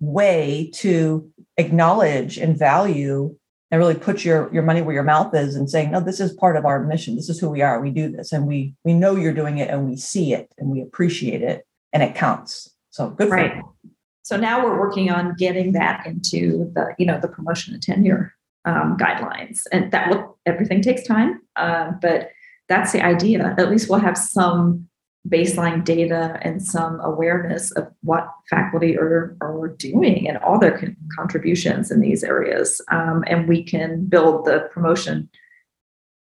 way 0.00 0.70
to 0.74 1.30
acknowledge 1.56 2.38
and 2.38 2.58
value 2.58 3.36
and 3.70 3.78
really 3.78 3.94
put 3.94 4.24
your 4.24 4.52
your 4.52 4.62
money 4.62 4.82
where 4.82 4.94
your 4.94 5.04
mouth 5.04 5.34
is 5.34 5.54
and 5.54 5.70
saying 5.70 5.90
no 5.92 6.00
this 6.00 6.18
is 6.20 6.32
part 6.32 6.56
of 6.56 6.64
our 6.64 6.82
mission. 6.82 7.16
This 7.16 7.28
is 7.28 7.38
who 7.38 7.48
we 7.48 7.62
are. 7.62 7.80
We 7.80 7.90
do 7.90 8.08
this 8.08 8.32
and 8.32 8.46
we 8.46 8.74
we 8.84 8.94
know 8.94 9.14
you're 9.14 9.34
doing 9.34 9.58
it 9.58 9.70
and 9.70 9.88
we 9.88 9.96
see 9.96 10.34
it 10.34 10.52
and 10.58 10.70
we 10.70 10.80
appreciate 10.80 11.42
it 11.42 11.66
and 11.92 12.02
it 12.02 12.14
counts. 12.14 12.74
So 12.90 13.10
good 13.10 13.30
right. 13.30 13.62
So 14.22 14.36
now 14.36 14.64
we're 14.64 14.78
working 14.78 15.10
on 15.10 15.34
getting 15.36 15.72
that 15.72 16.06
into 16.06 16.70
the 16.74 16.94
you 16.98 17.06
know 17.06 17.20
the 17.20 17.28
promotion 17.28 17.74
and 17.74 17.82
tenure 17.82 18.34
um, 18.64 18.96
guidelines 18.96 19.62
and 19.72 19.90
that 19.92 20.10
will 20.10 20.38
everything 20.46 20.82
takes 20.82 21.06
time 21.06 21.40
uh, 21.56 21.90
but 22.02 22.30
that's 22.68 22.92
the 22.92 23.04
idea 23.04 23.54
at 23.58 23.70
least 23.70 23.88
we'll 23.88 23.98
have 23.98 24.18
some 24.18 24.88
baseline 25.28 25.84
data 25.84 26.38
and 26.42 26.62
some 26.62 26.98
awareness 27.00 27.70
of 27.72 27.88
what 28.02 28.28
faculty 28.48 28.96
are, 28.96 29.36
are 29.42 29.68
doing 29.78 30.26
and 30.28 30.38
all 30.38 30.58
their 30.58 30.78
con- 30.78 30.96
contributions 31.14 31.90
in 31.90 32.00
these 32.00 32.24
areas. 32.24 32.80
Um, 32.90 33.24
and 33.26 33.48
we 33.48 33.62
can 33.62 34.06
build 34.06 34.46
the 34.46 34.68
promotion 34.72 35.28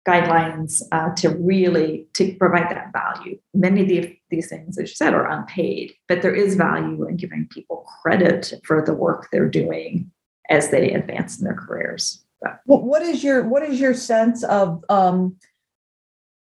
guidelines 0.07 0.83
uh, 0.93 1.15
to 1.15 1.31
really 1.31 2.07
to 2.13 2.35
provide 2.35 2.71
that 2.71 2.93
value. 2.93 3.39
Many 3.55 3.81
of 3.81 3.89
the, 3.89 4.19
these 4.29 4.51
things, 4.51 4.77
as 4.77 4.91
you 4.91 4.95
said, 4.95 5.15
are 5.15 5.31
unpaid, 5.31 5.95
but 6.07 6.21
there 6.21 6.35
is 6.35 6.57
value 6.57 7.09
in 7.09 7.17
giving 7.17 7.49
people 7.51 7.87
credit 8.03 8.53
for 8.65 8.85
the 8.85 8.93
work 8.93 9.29
they're 9.33 9.49
doing 9.49 10.11
as 10.51 10.71
they 10.71 10.93
advance 10.93 11.39
in 11.39 11.45
their 11.45 11.55
careers. 11.55 12.25
What 12.67 13.03
is 13.03 13.25
your 13.25 13.45
what 13.45 13.63
is 13.63 13.81
your 13.81 13.95
sense 13.95 14.45
of 14.45 14.85
um, 14.91 15.37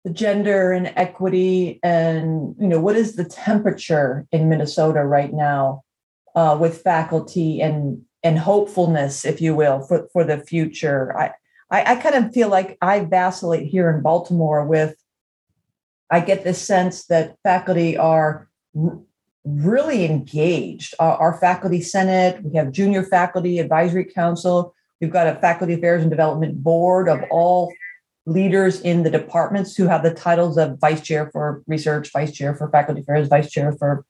the 0.05 0.11
gender 0.11 0.73
and 0.73 0.93
equity 0.97 1.79
and 1.83 2.55
you 2.59 2.69
know 2.69 2.81
what 2.81 2.97
is 2.97 3.17
the 3.17 3.25
temperature 3.25 4.27
in 4.33 4.49
minnesota 4.49 5.05
right 5.05 5.33
now 5.33 5.83
uh, 6.35 6.57
with 6.59 6.83
faculty 6.83 7.61
and 7.61 8.03
and 8.23 8.39
hopefulness 8.39 9.25
if 9.25 9.41
you 9.41 9.55
will 9.55 9.81
for, 9.83 10.09
for 10.13 10.25
the 10.25 10.39
future 10.39 11.17
I, 11.17 11.33
I 11.71 11.93
i 11.93 11.97
kind 11.97 12.15
of 12.15 12.33
feel 12.33 12.49
like 12.49 12.79
i 12.81 13.01
vacillate 13.01 13.67
here 13.67 13.91
in 13.91 14.03
baltimore 14.03 14.65
with 14.65 14.97
i 16.11 16.21
get 16.21 16.45
this 16.45 16.63
sense 16.63 17.07
that 17.07 17.37
faculty 17.43 17.97
are 17.99 18.49
really 19.45 20.05
engaged 20.05 20.95
our, 20.99 21.17
our 21.17 21.41
faculty 21.41 21.81
senate 21.81 22.43
we 22.43 22.57
have 22.57 22.71
junior 22.73 23.03
faculty 23.03 23.59
advisory 23.59 24.05
council 24.05 24.75
we've 25.01 25.11
got 25.11 25.27
a 25.27 25.35
faculty 25.37 25.75
affairs 25.75 26.03
and 26.03 26.11
development 26.11 26.63
board 26.63 27.09
of 27.09 27.23
all 27.31 27.73
leaders 28.27 28.81
in 28.81 29.03
the 29.03 29.11
departments 29.11 29.75
who 29.77 29.87
have 29.87 30.03
the 30.03 30.15
titles 30.15 30.59
of 30.59 30.79
vice 30.79 31.01
chair 31.01 31.31
for 31.33 31.63
research, 31.67 32.11
vice 32.13 32.33
chair 32.33 32.55
for 32.55 32.71
faculty 32.71 33.01
affairs, 33.01 33.29
vice 33.29 33.51
chair 33.51 33.73
for 33.73 34.05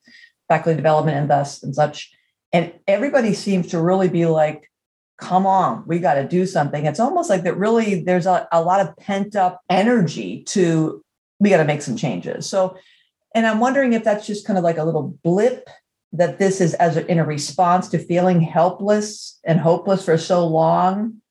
faculty 0.47 0.75
development, 0.75 1.17
and 1.17 1.29
thus 1.29 1.63
and 1.63 1.73
such. 1.73 2.11
And 2.53 2.73
everybody 2.87 3.33
seems 3.33 3.67
to 3.67 3.81
really 3.81 4.09
be 4.09 4.25
like, 4.25 4.69
come 5.17 5.45
on, 5.45 5.83
we 5.87 5.99
got 5.99 6.15
to 6.15 6.27
do 6.27 6.45
something. 6.45 6.85
It's 6.85 6.99
almost 6.99 7.29
like 7.29 7.43
that 7.43 7.57
really 7.57 8.03
there's 8.03 8.25
a, 8.25 8.47
a 8.51 8.61
lot 8.61 8.81
of 8.81 8.95
pent 8.97 9.35
up 9.35 9.61
energy 9.69 10.43
to, 10.45 11.03
we 11.39 11.49
got 11.49 11.57
to 11.57 11.65
make 11.65 11.81
some 11.81 11.95
changes. 11.95 12.49
So, 12.49 12.77
and 13.33 13.45
I'm 13.45 13.59
wondering 13.59 13.93
if 13.93 14.03
that's 14.03 14.27
just 14.27 14.45
kind 14.45 14.57
of 14.57 14.63
like 14.63 14.77
a 14.77 14.83
little 14.83 15.17
blip 15.23 15.69
that 16.13 16.39
this 16.39 16.59
is 16.59 16.73
as 16.75 16.97
a, 16.97 17.09
in 17.09 17.19
a 17.19 17.25
response 17.25 17.87
to 17.89 17.97
feeling 17.97 18.41
helpless 18.41 19.39
and 19.45 19.59
hopeless 19.59 20.05
for 20.05 20.17
so 20.17 20.45
long? 20.45 21.21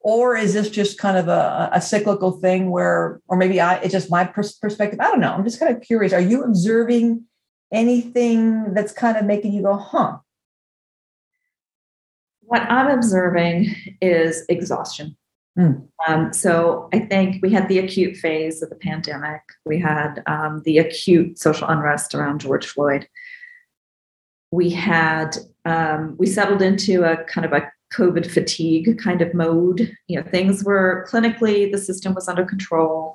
Or 0.00 0.36
is 0.36 0.52
this 0.52 0.68
just 0.68 0.98
kind 0.98 1.16
of 1.16 1.28
a, 1.28 1.70
a 1.72 1.80
cyclical 1.80 2.32
thing 2.32 2.70
where 2.70 3.22
or 3.26 3.38
maybe 3.38 3.58
i 3.60 3.76
it's 3.76 3.92
just 3.92 4.10
my 4.10 4.24
pers- 4.24 4.54
perspective? 4.54 5.00
I 5.00 5.04
don't 5.04 5.20
know. 5.20 5.32
I'm 5.32 5.44
just 5.44 5.58
kind 5.58 5.74
of 5.74 5.82
curious. 5.82 6.12
Are 6.12 6.20
you 6.20 6.44
observing 6.44 7.24
anything 7.72 8.74
that's 8.74 8.92
kind 8.92 9.16
of 9.16 9.24
making 9.24 9.52
you 9.52 9.62
go 9.62 9.76
huh? 9.76 10.18
What 12.42 12.62
i'm 12.70 12.90
observing 12.90 13.74
is 14.02 14.44
exhaustion 14.48 15.16
mm. 15.58 15.86
um, 16.06 16.32
so 16.32 16.88
i 16.92 16.98
think 16.98 17.42
we 17.42 17.50
had 17.50 17.68
the 17.68 17.78
acute 17.78 18.16
phase 18.16 18.62
of 18.62 18.70
the 18.70 18.76
pandemic 18.76 19.40
we 19.64 19.78
had 19.78 20.22
um, 20.26 20.62
the 20.64 20.78
acute 20.78 21.38
social 21.38 21.68
unrest 21.68 22.14
around 22.14 22.40
george 22.40 22.66
floyd 22.66 23.08
we 24.50 24.70
had 24.70 25.36
um, 25.64 26.14
we 26.18 26.26
settled 26.26 26.62
into 26.62 27.02
a 27.02 27.24
kind 27.24 27.44
of 27.44 27.52
a 27.52 27.72
COVID 27.92 28.30
fatigue 28.30 28.98
kind 28.98 29.22
of 29.22 29.34
mode. 29.34 29.96
You 30.08 30.20
know, 30.20 30.28
things 30.30 30.64
were 30.64 31.06
clinically, 31.08 31.70
the 31.70 31.78
system 31.78 32.14
was 32.14 32.28
under 32.28 32.44
control. 32.44 33.14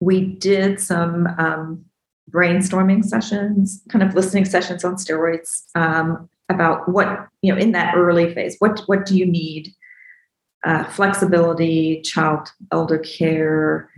We 0.00 0.20
did 0.20 0.80
some 0.80 1.26
um, 1.38 1.84
brainstorming 2.30 3.04
sessions, 3.04 3.82
kind 3.88 4.02
of 4.02 4.14
listening 4.14 4.44
sessions 4.44 4.84
on 4.84 4.96
steroids 4.96 5.62
um, 5.74 6.28
about 6.48 6.88
what 6.88 7.28
you 7.42 7.52
know 7.52 7.58
in 7.58 7.72
that 7.72 7.94
early 7.96 8.32
phase. 8.34 8.56
What 8.58 8.80
what 8.86 9.06
do 9.06 9.16
you 9.16 9.26
need? 9.26 9.72
Uh, 10.64 10.84
flexibility, 10.84 12.00
child 12.02 12.50
elder 12.72 12.98
care, 12.98 13.88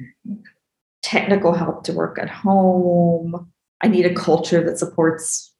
technical 1.03 1.55
help 1.55 1.85
to 1.85 1.93
work 1.93 2.19
at 2.19 2.29
home. 2.29 3.51
I 3.83 3.89
need 3.89 4.05
a 4.05 4.15
culture 4.15 4.63
that 4.65 4.79
supports 4.79 5.53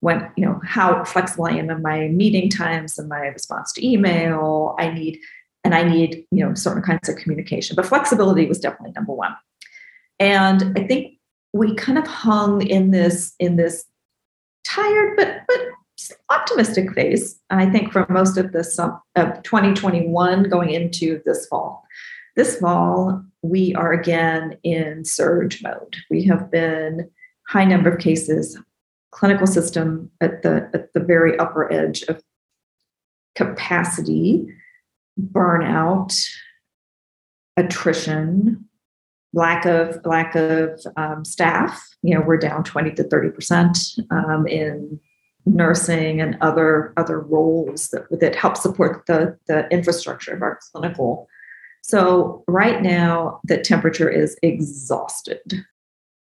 when 0.00 0.30
you 0.36 0.44
know 0.44 0.60
how 0.64 1.02
flexible 1.04 1.46
I 1.46 1.52
am 1.52 1.70
in 1.70 1.82
my 1.82 2.08
meeting 2.08 2.48
times 2.48 2.98
and 2.98 3.08
my 3.08 3.26
response 3.26 3.72
to 3.72 3.86
email. 3.86 4.76
I 4.78 4.90
need 4.92 5.18
and 5.64 5.74
I 5.74 5.82
need 5.82 6.24
you 6.30 6.44
know 6.44 6.54
certain 6.54 6.82
kinds 6.82 7.08
of 7.08 7.16
communication. 7.16 7.74
But 7.74 7.86
flexibility 7.86 8.46
was 8.46 8.60
definitely 8.60 8.92
number 8.92 9.12
one. 9.12 9.36
And 10.20 10.78
I 10.78 10.86
think 10.86 11.18
we 11.52 11.74
kind 11.74 11.98
of 11.98 12.06
hung 12.06 12.62
in 12.66 12.90
this 12.90 13.34
in 13.40 13.56
this 13.56 13.84
tired 14.64 15.16
but 15.16 15.42
but 15.48 15.60
optimistic 16.30 16.92
phase. 16.92 17.38
I 17.50 17.68
think 17.70 17.92
for 17.92 18.06
most 18.08 18.36
of 18.36 18.52
this 18.52 18.78
of 18.78 19.42
2021 19.42 20.44
going 20.44 20.70
into 20.70 21.20
this 21.24 21.46
fall. 21.46 21.84
This 22.36 22.58
fall, 22.58 23.24
we 23.42 23.74
are 23.74 23.92
again 23.92 24.56
in 24.62 25.04
surge 25.04 25.62
mode. 25.62 25.96
We 26.08 26.24
have 26.24 26.50
been 26.50 27.10
high 27.48 27.64
number 27.64 27.90
of 27.90 27.98
cases, 27.98 28.56
clinical 29.10 29.46
system 29.46 30.10
at 30.20 30.42
the 30.42 30.70
at 30.72 30.92
the 30.92 31.00
very 31.00 31.36
upper 31.38 31.72
edge 31.72 32.02
of 32.02 32.22
capacity, 33.34 34.46
burnout, 35.20 36.16
attrition, 37.56 38.68
lack 39.32 39.64
of 39.64 39.98
lack 40.04 40.36
of 40.36 40.80
um, 40.96 41.24
staff. 41.24 41.82
You 42.02 42.14
know, 42.14 42.24
we're 42.24 42.36
down 42.36 42.62
twenty 42.62 42.92
to 42.92 43.02
thirty 43.02 43.30
percent 43.30 43.78
um, 44.10 44.46
in 44.46 45.00
nursing 45.54 46.20
and 46.20 46.36
other 46.40 46.92
other 46.96 47.20
roles 47.20 47.88
that 47.88 48.06
that 48.20 48.34
help 48.34 48.56
support 48.56 49.06
the 49.06 49.36
the 49.46 49.68
infrastructure 49.70 50.34
of 50.34 50.42
our 50.42 50.58
clinical. 50.72 51.28
So 51.82 52.44
right 52.46 52.82
now, 52.82 53.40
the 53.44 53.58
temperature 53.58 54.10
is 54.10 54.36
exhausted. 54.42 55.64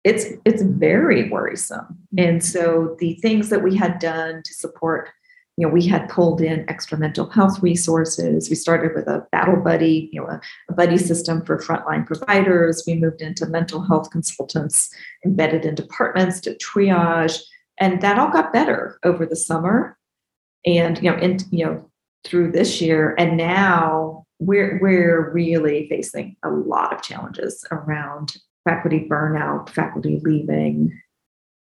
It's 0.04 0.26
it's 0.44 0.62
very 0.62 1.30
worrisome, 1.30 1.98
and 2.18 2.44
so 2.44 2.96
the 2.98 3.14
things 3.22 3.48
that 3.48 3.62
we 3.62 3.76
had 3.76 3.98
done 3.98 4.42
to 4.44 4.54
support 4.54 5.10
you 5.56 5.66
know, 5.66 5.72
we 5.72 5.87
had 5.87 6.08
pulled 6.08 6.40
in 6.40 6.68
extra 6.68 6.98
mental 6.98 7.28
health 7.30 7.62
resources. 7.62 8.50
We 8.50 8.56
started 8.56 8.92
with 8.94 9.06
a 9.06 9.24
battle 9.30 9.56
buddy, 9.56 10.10
you 10.12 10.20
know, 10.20 10.26
a, 10.26 10.40
a, 10.68 10.74
buddy 10.74 10.98
system 10.98 11.44
for 11.44 11.58
frontline 11.58 12.04
providers. 12.04 12.82
We 12.87 12.96
moved 12.96 13.22
into 13.22 13.46
mental 13.46 13.80
health 13.80 14.10
consultants 14.10 14.90
embedded 15.24 15.64
in 15.64 15.76
departments 15.76 16.40
to 16.40 16.56
triage, 16.56 17.40
and 17.78 18.00
that 18.00 18.18
all 18.18 18.30
got 18.30 18.52
better 18.52 18.98
over 19.04 19.26
the 19.26 19.37
summer, 19.37 19.98
and 20.66 21.02
you 21.02 21.10
know, 21.10 21.18
in 21.18 21.38
you 21.50 21.64
know, 21.64 21.90
through 22.24 22.52
this 22.52 22.80
year, 22.80 23.14
and 23.18 23.37
now 23.37 24.26
we're 24.38 24.78
we're 24.80 25.32
really 25.32 25.88
facing 25.88 26.37
a 26.42 26.50
lot 26.50 26.92
of 26.92 27.02
challenges 27.02 27.64
around 27.70 28.37
faculty 28.64 29.06
burnout, 29.10 29.68
faculty 29.70 30.20
leaving, 30.22 30.98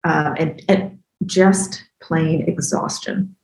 um, 0.03 0.35
and 0.37 0.61
and 0.67 0.99
just 1.25 1.83
plain 2.01 2.41
exhaustion 2.47 3.35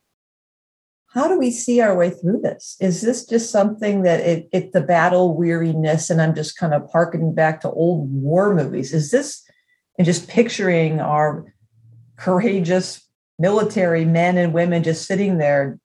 how 1.18 1.26
do 1.26 1.38
we 1.38 1.50
see 1.50 1.80
our 1.80 1.96
way 1.96 2.10
through 2.10 2.40
this? 2.42 2.76
Is 2.80 3.00
this 3.00 3.24
just 3.24 3.50
something 3.50 4.02
that 4.02 4.20
it, 4.20 4.48
it 4.52 4.72
the 4.72 4.82
battle 4.82 5.36
weariness, 5.36 6.10
and 6.10 6.20
I'm 6.20 6.34
just 6.34 6.58
kind 6.58 6.74
of 6.74 6.88
harkening 6.92 7.34
back 7.34 7.60
to 7.62 7.70
old 7.70 8.10
war 8.12 8.54
movies? 8.54 8.92
Is 8.92 9.10
this 9.10 9.42
and 9.98 10.04
just 10.04 10.28
picturing 10.28 11.00
our 11.00 11.52
courageous 12.18 13.06
military 13.38 14.04
men 14.04 14.36
and 14.36 14.52
women 14.52 14.82
just 14.82 15.06
sitting 15.06 15.38
there 15.38 15.78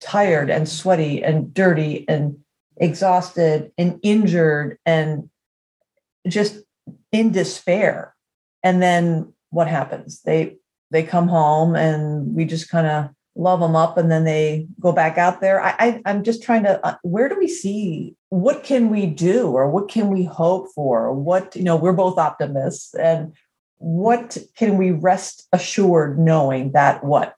tired 0.00 0.50
and 0.50 0.68
sweaty 0.68 1.22
and 1.22 1.52
dirty 1.52 2.04
and 2.08 2.38
exhausted 2.78 3.70
and 3.78 3.98
injured 4.02 4.78
and 4.84 5.28
just 6.26 6.58
in 7.12 7.32
despair. 7.32 8.14
And 8.62 8.82
then 8.82 9.32
what 9.50 9.68
happens? 9.68 10.22
They 10.22 10.56
they 10.90 11.02
come 11.02 11.28
home 11.28 11.74
and 11.74 12.34
we 12.34 12.44
just 12.44 12.70
kind 12.70 12.86
of 12.86 13.10
love 13.34 13.60
them 13.60 13.76
up 13.76 13.98
and 13.98 14.10
then 14.10 14.24
they 14.24 14.66
go 14.80 14.92
back 14.92 15.18
out 15.18 15.40
there. 15.40 15.60
I, 15.60 16.00
I 16.04 16.10
am 16.10 16.24
just 16.24 16.42
trying 16.42 16.62
to 16.62 16.84
uh, 16.86 16.96
where 17.02 17.28
do 17.28 17.38
we 17.38 17.48
see 17.48 18.16
what 18.30 18.64
can 18.64 18.88
we 18.88 19.06
do 19.06 19.48
or 19.48 19.68
what 19.68 19.88
can 19.88 20.08
we 20.08 20.24
hope 20.24 20.68
for? 20.74 21.12
What 21.12 21.54
you 21.54 21.62
know 21.62 21.76
we're 21.76 21.92
both 21.92 22.18
optimists 22.18 22.94
and 22.94 23.34
what 23.78 24.36
can 24.56 24.76
we 24.76 24.90
rest 24.90 25.46
assured 25.52 26.18
knowing 26.18 26.72
that 26.72 27.02
what 27.04 27.34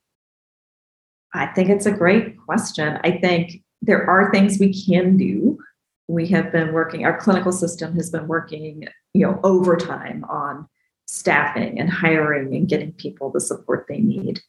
i 1.34 1.46
think 1.46 1.68
it's 1.68 1.86
a 1.86 1.92
great 1.92 2.36
question 2.38 2.98
i 3.04 3.10
think 3.10 3.62
there 3.82 4.08
are 4.08 4.30
things 4.30 4.58
we 4.58 4.72
can 4.72 5.16
do 5.16 5.58
we 6.08 6.26
have 6.26 6.50
been 6.52 6.72
working 6.72 7.04
our 7.04 7.18
clinical 7.18 7.52
system 7.52 7.94
has 7.94 8.10
been 8.10 8.26
working 8.28 8.84
you 9.14 9.26
know 9.26 9.40
overtime 9.42 10.24
on 10.28 10.68
staffing 11.06 11.80
and 11.80 11.90
hiring 11.90 12.54
and 12.54 12.68
getting 12.68 12.92
people 12.92 13.30
the 13.30 13.40
support 13.40 13.86
they 13.88 13.98
need 13.98 14.40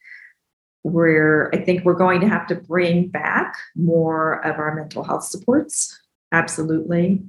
where 0.83 1.53
I 1.53 1.63
think 1.63 1.83
we're 1.83 1.93
going 1.93 2.21
to 2.21 2.29
have 2.29 2.47
to 2.47 2.55
bring 2.55 3.07
back 3.09 3.55
more 3.75 4.45
of 4.45 4.57
our 4.57 4.73
mental 4.75 5.03
health 5.03 5.25
supports. 5.25 5.97
Absolutely. 6.31 7.21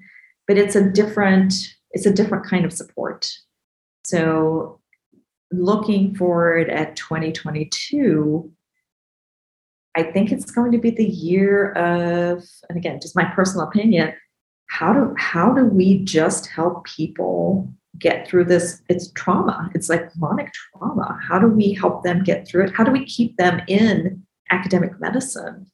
But 0.46 0.58
it's 0.58 0.76
a 0.76 0.88
different, 0.88 1.54
it's 1.92 2.06
a 2.06 2.12
different 2.12 2.46
kind 2.46 2.64
of 2.64 2.72
support. 2.72 3.30
So 4.10 4.80
looking 5.52 6.14
forward 6.14 6.68
at 6.68 6.96
2022, 6.96 8.50
I 9.96 10.02
think 10.04 10.30
it's 10.30 10.50
going 10.50 10.72
to 10.72 10.78
be 10.78 10.90
the 10.90 11.04
year 11.04 11.72
of, 11.72 12.44
and 12.68 12.78
again, 12.78 13.00
just 13.00 13.16
my 13.16 13.24
personal 13.24 13.66
opinion, 13.66 14.14
how 14.66 14.92
do 14.92 15.14
how 15.18 15.52
do 15.52 15.64
we 15.64 16.04
just 16.04 16.46
help 16.46 16.84
people 16.84 17.68
get 17.98 18.28
through 18.28 18.44
this? 18.44 18.82
It's 18.88 19.10
trauma. 19.12 19.68
It's 19.74 19.88
like 19.88 20.12
chronic 20.12 20.52
trauma. 20.52 21.18
How 21.28 21.40
do 21.40 21.48
we 21.48 21.72
help 21.72 22.04
them 22.04 22.22
get 22.22 22.46
through 22.46 22.64
it? 22.64 22.74
How 22.74 22.84
do 22.84 22.92
we 22.92 23.04
keep 23.04 23.36
them 23.36 23.60
in 23.66 24.24
academic 24.50 25.00
medicine 25.00 25.66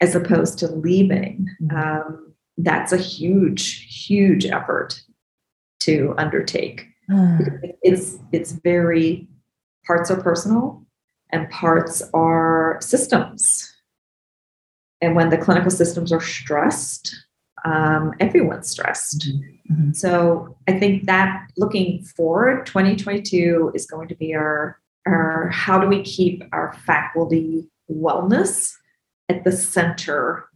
as 0.00 0.16
opposed 0.16 0.58
to 0.58 0.66
leaving? 0.66 1.46
Mm-hmm. 1.62 1.76
um, 1.76 2.24
that's 2.60 2.92
a 2.92 2.96
huge 2.96 3.86
huge 4.04 4.44
effort 4.46 5.00
to 5.80 6.14
undertake. 6.18 6.88
it's 7.82 8.18
it's 8.32 8.52
very 8.52 9.28
parts 9.86 10.10
are 10.10 10.20
personal 10.20 10.82
and 11.30 11.48
parts 11.50 12.02
are 12.14 12.78
systems 12.80 13.74
and 15.00 15.14
when 15.14 15.30
the 15.30 15.38
clinical 15.38 15.70
systems 15.70 16.12
are 16.12 16.20
stressed 16.20 17.14
um, 17.64 18.14
everyone's 18.20 18.68
stressed. 18.68 19.28
Mm-hmm. 19.28 19.72
mm-hmm. 19.72 19.92
So 19.92 20.56
I 20.66 20.78
think 20.78 21.04
that 21.06 21.48
looking 21.56 22.02
forward, 22.02 22.66
2022 22.66 23.72
is 23.74 23.86
going 23.86 24.08
to 24.08 24.14
be 24.14 24.34
our, 24.34 24.78
our 25.06 25.48
how 25.48 25.78
do 25.78 25.86
we 25.86 26.02
keep 26.02 26.44
our 26.52 26.72
faculty 26.86 27.68
wellness 27.90 28.72
at 29.28 29.44
the 29.44 29.52
center 29.52 30.48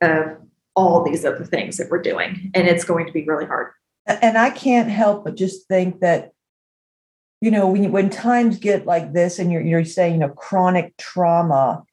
of 0.00 0.36
all 0.76 1.02
these 1.02 1.24
other 1.24 1.44
things 1.44 1.76
that 1.76 1.90
we're 1.90 2.02
doing. 2.02 2.50
And 2.54 2.66
it's 2.66 2.84
going 2.84 3.06
to 3.06 3.12
be 3.12 3.24
really 3.24 3.46
hard. 3.46 3.72
And 4.06 4.36
I 4.36 4.50
can't 4.50 4.88
help 4.88 5.24
but 5.24 5.36
just 5.36 5.68
think 5.68 6.00
that, 6.00 6.32
you 7.40 7.50
know, 7.50 7.68
when, 7.68 7.92
when 7.92 8.10
times 8.10 8.58
get 8.58 8.86
like 8.86 9.12
this 9.12 9.38
and 9.38 9.52
you're, 9.52 9.62
you're 9.62 9.84
saying, 9.84 10.14
you 10.14 10.20
know, 10.20 10.30
chronic 10.30 10.96
trauma, 10.96 11.84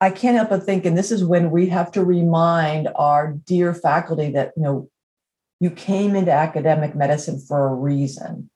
I 0.00 0.10
can't 0.10 0.36
help 0.36 0.50
but 0.50 0.64
think, 0.64 0.84
and 0.84 0.98
this 0.98 1.10
is 1.10 1.24
when 1.24 1.50
we 1.50 1.68
have 1.68 1.90
to 1.92 2.04
remind 2.04 2.88
our 2.94 3.32
dear 3.32 3.72
faculty 3.72 4.30
that, 4.32 4.52
you 4.56 4.62
know, 4.62 4.90
you 5.60 5.70
came 5.70 6.14
into 6.14 6.32
academic 6.32 6.94
medicine 6.94 7.38
for 7.38 7.68
a 7.68 7.74
reason. 7.74 8.50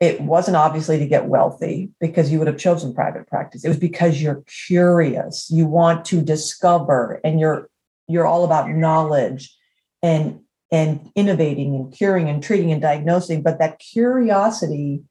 It 0.00 0.20
wasn't 0.20 0.56
obviously 0.56 0.98
to 0.98 1.06
get 1.06 1.26
wealthy 1.26 1.90
because 2.00 2.30
you 2.30 2.38
would 2.38 2.48
have 2.48 2.58
chosen 2.58 2.94
private 2.94 3.26
practice. 3.26 3.64
It 3.64 3.68
was 3.68 3.78
because 3.78 4.22
you're 4.22 4.44
curious, 4.66 5.50
you 5.50 5.66
want 5.66 6.04
to 6.06 6.22
discover, 6.22 7.20
and 7.24 7.40
you're 7.40 7.68
you're 8.08 8.26
all 8.26 8.44
about 8.44 8.70
knowledge 8.70 9.54
and 10.02 10.40
and 10.72 11.10
innovating 11.14 11.74
and 11.74 11.92
curing 11.92 12.28
and 12.28 12.42
treating 12.42 12.72
and 12.72 12.82
diagnosing. 12.82 13.42
But 13.42 13.58
that 13.58 13.78
curiosity 13.78 15.02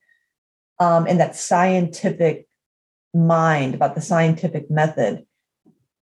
um, 0.79 1.07
and 1.07 1.19
that 1.19 1.35
scientific 1.35 2.47
mind 3.13 3.73
about 3.73 3.95
the 3.95 4.01
scientific 4.01 4.69
method 4.69 5.25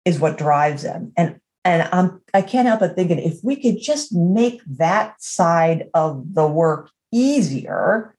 is 0.06 0.20
what 0.20 0.38
drives 0.38 0.84
them. 0.84 1.12
And 1.18 1.40
and 1.64 1.88
I'm 1.92 2.22
I 2.34 2.42
can't 2.42 2.68
help 2.68 2.80
but 2.80 2.96
thinking 2.96 3.20
if 3.20 3.40
we 3.44 3.56
could 3.56 3.80
just 3.82 4.14
make 4.14 4.62
that 4.66 5.22
side 5.22 5.90
of 5.94 6.34
the 6.34 6.48
work 6.48 6.90
easier, 7.12 8.16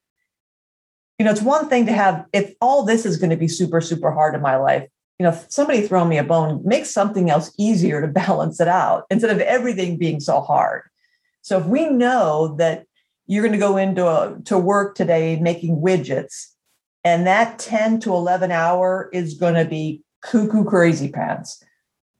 you 1.19 1.25
know, 1.25 1.31
it's 1.31 1.43
one 1.43 1.69
thing 1.69 1.87
to 1.87 1.93
have 1.93 2.25
if 2.33 2.55
all 2.61 2.85
this 2.85 3.05
is 3.07 3.17
going 3.17 3.31
to 3.31 3.37
be 3.37 3.49
super, 3.49 3.81
super 3.81 4.13
hard 4.13 4.35
in 4.35 4.43
my 4.43 4.57
life, 4.57 4.89
you 5.19 5.25
know, 5.25 5.39
somebody 5.49 5.87
throw 5.87 6.05
me 6.05 6.19
a 6.19 6.25
bone, 6.25 6.63
make 6.65 6.87
something 6.87 7.31
else 7.31 7.53
easier 7.59 8.01
to 8.01 8.09
balance 8.27 8.61
it 8.61 8.69
out 8.69 9.05
instead 9.11 9.31
of 9.31 9.41
everything 9.41 9.99
being 9.99 10.21
so 10.21 10.41
hard. 10.41 10.83
So 11.43 11.59
if 11.59 11.67
we 11.67 11.89
know 11.89 12.57
that 12.59 12.87
you're 13.27 13.43
going 13.43 13.53
to 13.53 13.59
go 13.59 13.77
into 13.77 14.07
a, 14.07 14.39
to 14.47 14.59
work 14.59 14.95
today 14.95 15.39
making 15.39 15.81
widgets 15.81 16.47
and 17.05 17.27
that 17.27 17.59
10 17.59 18.01
to 18.01 18.15
11 18.15 18.51
hour 18.51 19.11
is 19.13 19.35
going 19.35 19.55
to 19.55 19.65
be 19.65 20.03
cuckoo 20.23 20.65
crazy 20.65 21.09
pants 21.09 21.63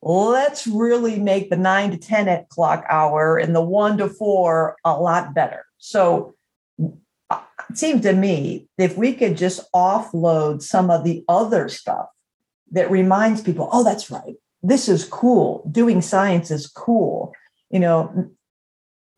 let's 0.03 0.67
really 0.67 1.19
make 1.19 1.49
the 1.49 1.57
9 1.57 1.93
to 1.93 1.97
10 1.97 2.29
o'clock 2.29 2.85
hour 2.89 3.39
and 3.39 3.55
the 3.55 3.63
1 3.63 3.99
to 3.99 4.09
4 4.09 4.77
a 4.85 5.01
lot 5.01 5.35
better. 5.35 5.65
So 5.79 6.35
uh, 7.31 7.41
it 7.71 7.79
seems 7.79 8.03
to 8.03 8.13
me 8.13 8.69
if 8.79 8.97
we 8.97 9.15
could 9.15 9.37
just 9.37 9.61
offload 9.73 10.63
some 10.63 10.91
of 10.91 11.05
the 11.05 11.25
other 11.29 11.69
stuff 11.69 12.07
that 12.73 12.91
reminds 12.91 13.43
people 13.43 13.69
oh 13.73 13.85
that's 13.85 14.11
right. 14.11 14.35
This 14.63 14.89
is 14.89 15.05
cool. 15.05 15.69
Doing 15.71 16.03
science 16.03 16.51
is 16.51 16.67
cool. 16.67 17.33
You 17.71 17.81
know 17.81 18.31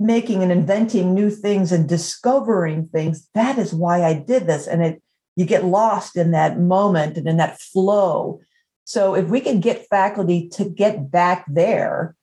making 0.00 0.42
and 0.42 0.50
inventing 0.50 1.14
new 1.14 1.30
things 1.30 1.70
and 1.72 1.88
discovering 1.88 2.88
things 2.88 3.28
that 3.34 3.58
is 3.58 3.72
why 3.72 4.02
i 4.02 4.12
did 4.12 4.46
this. 4.46 4.66
And 4.66 4.82
it 4.82 5.02
you 5.36 5.44
get 5.44 5.64
lost 5.64 6.16
in 6.16 6.30
that 6.30 6.60
moment 6.60 7.16
and 7.16 7.26
in 7.26 7.38
that 7.38 7.60
flow. 7.60 8.40
So 8.84 9.16
if 9.16 9.26
we 9.26 9.40
can 9.40 9.58
get 9.60 9.88
faculty 9.88 10.48
to 10.50 10.64
get 10.64 11.10
back 11.10 11.44
there 11.48 12.14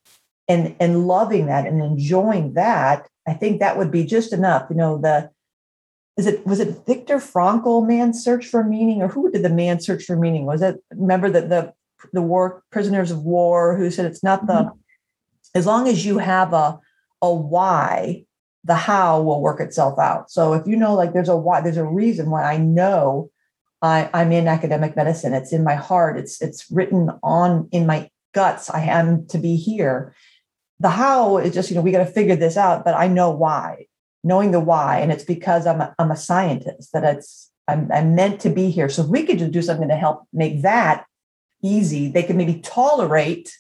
and 0.48 0.76
and 0.80 1.08
loving 1.08 1.48
that 1.48 1.66
and 1.66 1.82
enjoying 1.82 2.54
that 2.54 3.08
i 3.28 3.34
think 3.34 3.60
that 3.60 3.78
would 3.78 3.92
be 3.92 4.06
just 4.06 4.34
enough. 4.34 4.68
You 4.70 4.76
know 4.76 4.98
the 4.98 5.30
is 6.18 6.28
it 6.28 6.46
was 6.46 6.60
it 6.60 6.86
Viktor 6.86 7.18
Frankl 7.18 7.88
man's 7.88 8.24
search 8.24 8.46
for 8.46 8.64
meaning 8.64 9.02
or 9.02 9.08
who 9.08 9.32
did 9.32 9.44
the 9.44 9.50
man 9.50 9.80
search 9.80 10.04
for 10.04 10.16
meaning? 10.16 10.46
Was 10.46 10.62
it 10.62 10.76
remember 10.92 11.30
that 11.30 11.50
the 11.50 11.74
the 12.14 12.22
war 12.22 12.64
prisoners 12.72 13.12
of 13.12 13.24
war 13.24 13.78
who 13.78 13.90
said 13.90 14.06
it's 14.06 14.24
not 14.24 14.48
the 14.48 14.54
mm-hmm. 14.54 14.78
as 15.56 15.66
long 15.66 15.88
as 15.88 16.06
you 16.06 16.18
have 16.18 16.54
a 16.54 16.80
a 17.22 17.34
why, 17.34 18.26
the 18.64 18.76
how 18.76 19.22
will 19.22 19.42
work 19.42 19.60
itself 19.60 20.00
out. 20.00 20.32
So 20.32 20.54
if 20.54 20.68
you 20.68 20.76
know, 20.76 20.94
like, 20.94 21.14
there's 21.14 21.30
a 21.30 21.38
why, 21.38 21.62
there's 21.62 21.78
a 21.78 21.86
reason 21.86 22.30
why 22.30 22.44
I 22.44 22.58
know 22.58 23.32
I, 23.82 24.10
I'm 24.14 24.32
in 24.32 24.48
academic 24.48 24.96
medicine. 24.96 25.34
It's 25.34 25.52
in 25.52 25.64
my 25.64 25.76
heart. 25.76 26.18
It's 26.18 26.42
it's 26.42 26.70
written 26.70 27.10
on 27.24 27.68
in 27.72 27.88
my 27.88 28.10
guts. 28.34 28.70
I 28.70 28.82
am 28.82 29.26
to 29.28 29.38
be 29.38 29.56
here. 29.56 30.14
The 30.80 30.90
how 30.90 31.38
is 31.38 31.54
just, 31.54 31.70
you 31.70 31.76
know, 31.76 31.82
we 31.82 31.92
got 31.92 32.06
to 32.06 32.06
figure 32.06 32.36
this 32.36 32.58
out, 32.58 32.86
but 32.86 32.96
I 32.96 33.08
know 33.08 33.32
why. 33.32 33.88
Knowing 34.24 34.52
the 34.52 34.60
why, 34.60 35.00
and 35.00 35.12
it's 35.12 35.24
because 35.24 35.66
I'm 35.66 35.82
a, 35.82 35.96
I'm 35.98 36.12
a 36.12 36.16
scientist 36.16 36.94
that 36.94 37.04
it's 37.04 37.52
I'm, 37.68 37.92
I'm 37.92 38.14
meant 38.14 38.40
to 38.42 38.50
be 38.50 38.70
here. 38.70 38.88
So 38.88 39.02
if 39.02 39.08
we 39.08 39.24
could 39.24 39.40
just 39.40 39.52
do 39.52 39.64
something 39.64 39.88
to 39.88 39.96
help 39.96 40.28
make 40.32 40.62
that 40.62 41.06
easy, 41.64 42.08
they 42.08 42.22
can 42.22 42.38
maybe 42.38 42.60
tolerate 42.60 43.52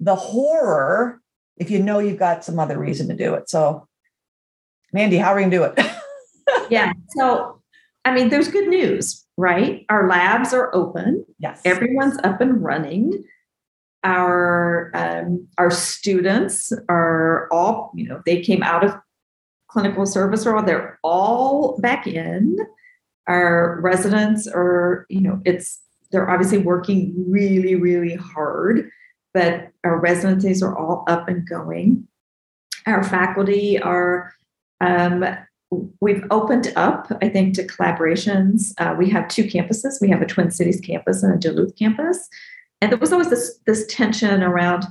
the 0.00 0.16
horror 0.16 1.22
if 1.56 1.70
you 1.70 1.82
know 1.82 1.98
you've 1.98 2.18
got 2.18 2.44
some 2.44 2.58
other 2.58 2.78
reason 2.78 3.08
to 3.08 3.14
do 3.14 3.34
it. 3.34 3.48
So, 3.48 3.86
Mandy, 4.92 5.16
how 5.16 5.32
are 5.32 5.36
we 5.36 5.42
going 5.42 5.50
to 5.50 5.56
do 5.56 5.64
it? 5.64 5.86
yeah. 6.70 6.92
So, 7.16 7.60
I 8.04 8.14
mean, 8.14 8.28
there's 8.28 8.48
good 8.48 8.68
news, 8.68 9.24
right? 9.36 9.84
Our 9.88 10.08
labs 10.08 10.52
are 10.52 10.74
open. 10.74 11.24
Yes. 11.38 11.60
Everyone's 11.64 12.18
up 12.24 12.40
and 12.40 12.62
running. 12.62 13.24
Our 14.02 14.90
um, 14.94 15.48
our 15.56 15.70
students 15.70 16.72
are 16.90 17.48
all, 17.50 17.90
you 17.94 18.06
know, 18.06 18.20
they 18.26 18.42
came 18.42 18.62
out 18.62 18.84
of 18.84 18.94
clinical 19.68 20.04
service 20.04 20.44
role. 20.44 20.62
They're 20.62 20.98
all 21.02 21.78
back 21.80 22.06
in. 22.06 22.58
Our 23.26 23.80
residents 23.80 24.46
are, 24.46 25.06
you 25.08 25.22
know, 25.22 25.40
it's 25.46 25.80
they're 26.12 26.30
obviously 26.30 26.58
working 26.58 27.14
really, 27.28 27.74
really 27.74 28.14
hard 28.14 28.90
but 29.34 29.72
our 29.82 29.98
residencies 29.98 30.62
are 30.62 30.76
all 30.78 31.04
up 31.08 31.28
and 31.28 31.46
going. 31.46 32.06
Our 32.86 33.02
faculty 33.02 33.80
are, 33.80 34.32
um, 34.80 35.26
we've 36.00 36.24
opened 36.30 36.72
up, 36.76 37.10
I 37.20 37.28
think, 37.28 37.54
to 37.54 37.66
collaborations. 37.66 38.72
Uh, 38.78 38.94
we 38.96 39.10
have 39.10 39.28
two 39.28 39.44
campuses. 39.44 40.00
We 40.00 40.08
have 40.10 40.22
a 40.22 40.26
Twin 40.26 40.50
Cities 40.50 40.80
campus 40.80 41.22
and 41.22 41.34
a 41.34 41.38
Duluth 41.38 41.76
campus. 41.76 42.28
And 42.80 42.92
there 42.92 42.98
was 42.98 43.12
always 43.12 43.30
this, 43.30 43.58
this 43.66 43.86
tension 43.86 44.42
around, 44.42 44.84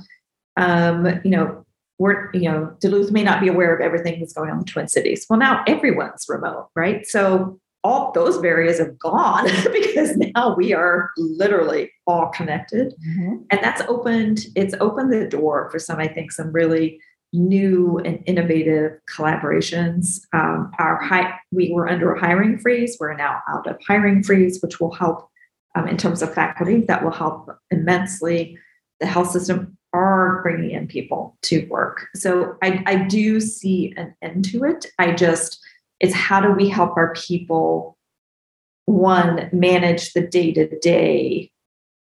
um, 0.56 1.20
you 1.24 1.30
know, 1.30 1.64
we're, 1.98 2.30
you 2.32 2.50
know, 2.50 2.76
Duluth 2.80 3.12
may 3.12 3.22
not 3.22 3.40
be 3.40 3.48
aware 3.48 3.74
of 3.74 3.80
everything 3.80 4.18
that's 4.18 4.32
going 4.32 4.50
on 4.50 4.58
in 4.58 4.64
the 4.64 4.70
Twin 4.70 4.88
Cities. 4.88 5.26
Well, 5.30 5.38
now 5.38 5.62
everyone's 5.66 6.26
remote, 6.28 6.68
right? 6.74 7.06
So 7.06 7.60
all 7.84 8.10
those 8.12 8.38
barriers 8.38 8.78
have 8.78 8.98
gone 8.98 9.44
because 9.72 10.16
now 10.16 10.56
we 10.56 10.72
are 10.72 11.10
literally 11.16 11.92
all 12.06 12.28
connected. 12.28 12.94
Mm-hmm. 13.06 13.36
and 13.50 13.60
that's 13.62 13.82
opened 13.88 14.46
it's 14.56 14.74
opened 14.80 15.12
the 15.12 15.28
door 15.28 15.70
for 15.70 15.78
some 15.78 15.98
i 16.00 16.08
think 16.08 16.32
some 16.32 16.50
really 16.52 16.98
new 17.34 17.98
and 18.04 18.22
innovative 18.26 18.92
collaborations. 19.10 20.20
Um, 20.32 20.70
our 20.78 21.02
high 21.02 21.34
we 21.50 21.72
were 21.72 21.88
under 21.88 22.14
a 22.14 22.20
hiring 22.20 22.58
freeze. 22.58 22.96
We're 22.98 23.16
now 23.16 23.42
out 23.48 23.66
of 23.66 23.76
hiring 23.86 24.22
freeze 24.22 24.60
which 24.62 24.80
will 24.80 24.92
help 24.92 25.28
um, 25.74 25.88
in 25.88 25.96
terms 25.96 26.22
of 26.22 26.32
faculty. 26.32 26.80
That 26.82 27.02
will 27.02 27.10
help 27.10 27.50
immensely. 27.70 28.56
The 29.00 29.06
health 29.06 29.30
system 29.32 29.76
are 29.92 30.42
bringing 30.42 30.70
in 30.70 30.86
people 30.86 31.36
to 31.42 31.66
work. 31.66 32.06
So 32.14 32.56
i, 32.62 32.82
I 32.86 32.96
do 32.96 33.40
see 33.40 33.92
an 33.96 34.14
end 34.22 34.44
to 34.46 34.64
it. 34.64 34.86
I 34.98 35.12
just 35.12 35.60
it's 36.04 36.12
how 36.12 36.38
do 36.38 36.52
we 36.52 36.68
help 36.68 36.98
our 36.98 37.14
people 37.14 37.96
one 38.84 39.48
manage 39.54 40.12
the 40.12 40.20
day 40.20 40.52
to 40.52 40.78
day 40.80 41.50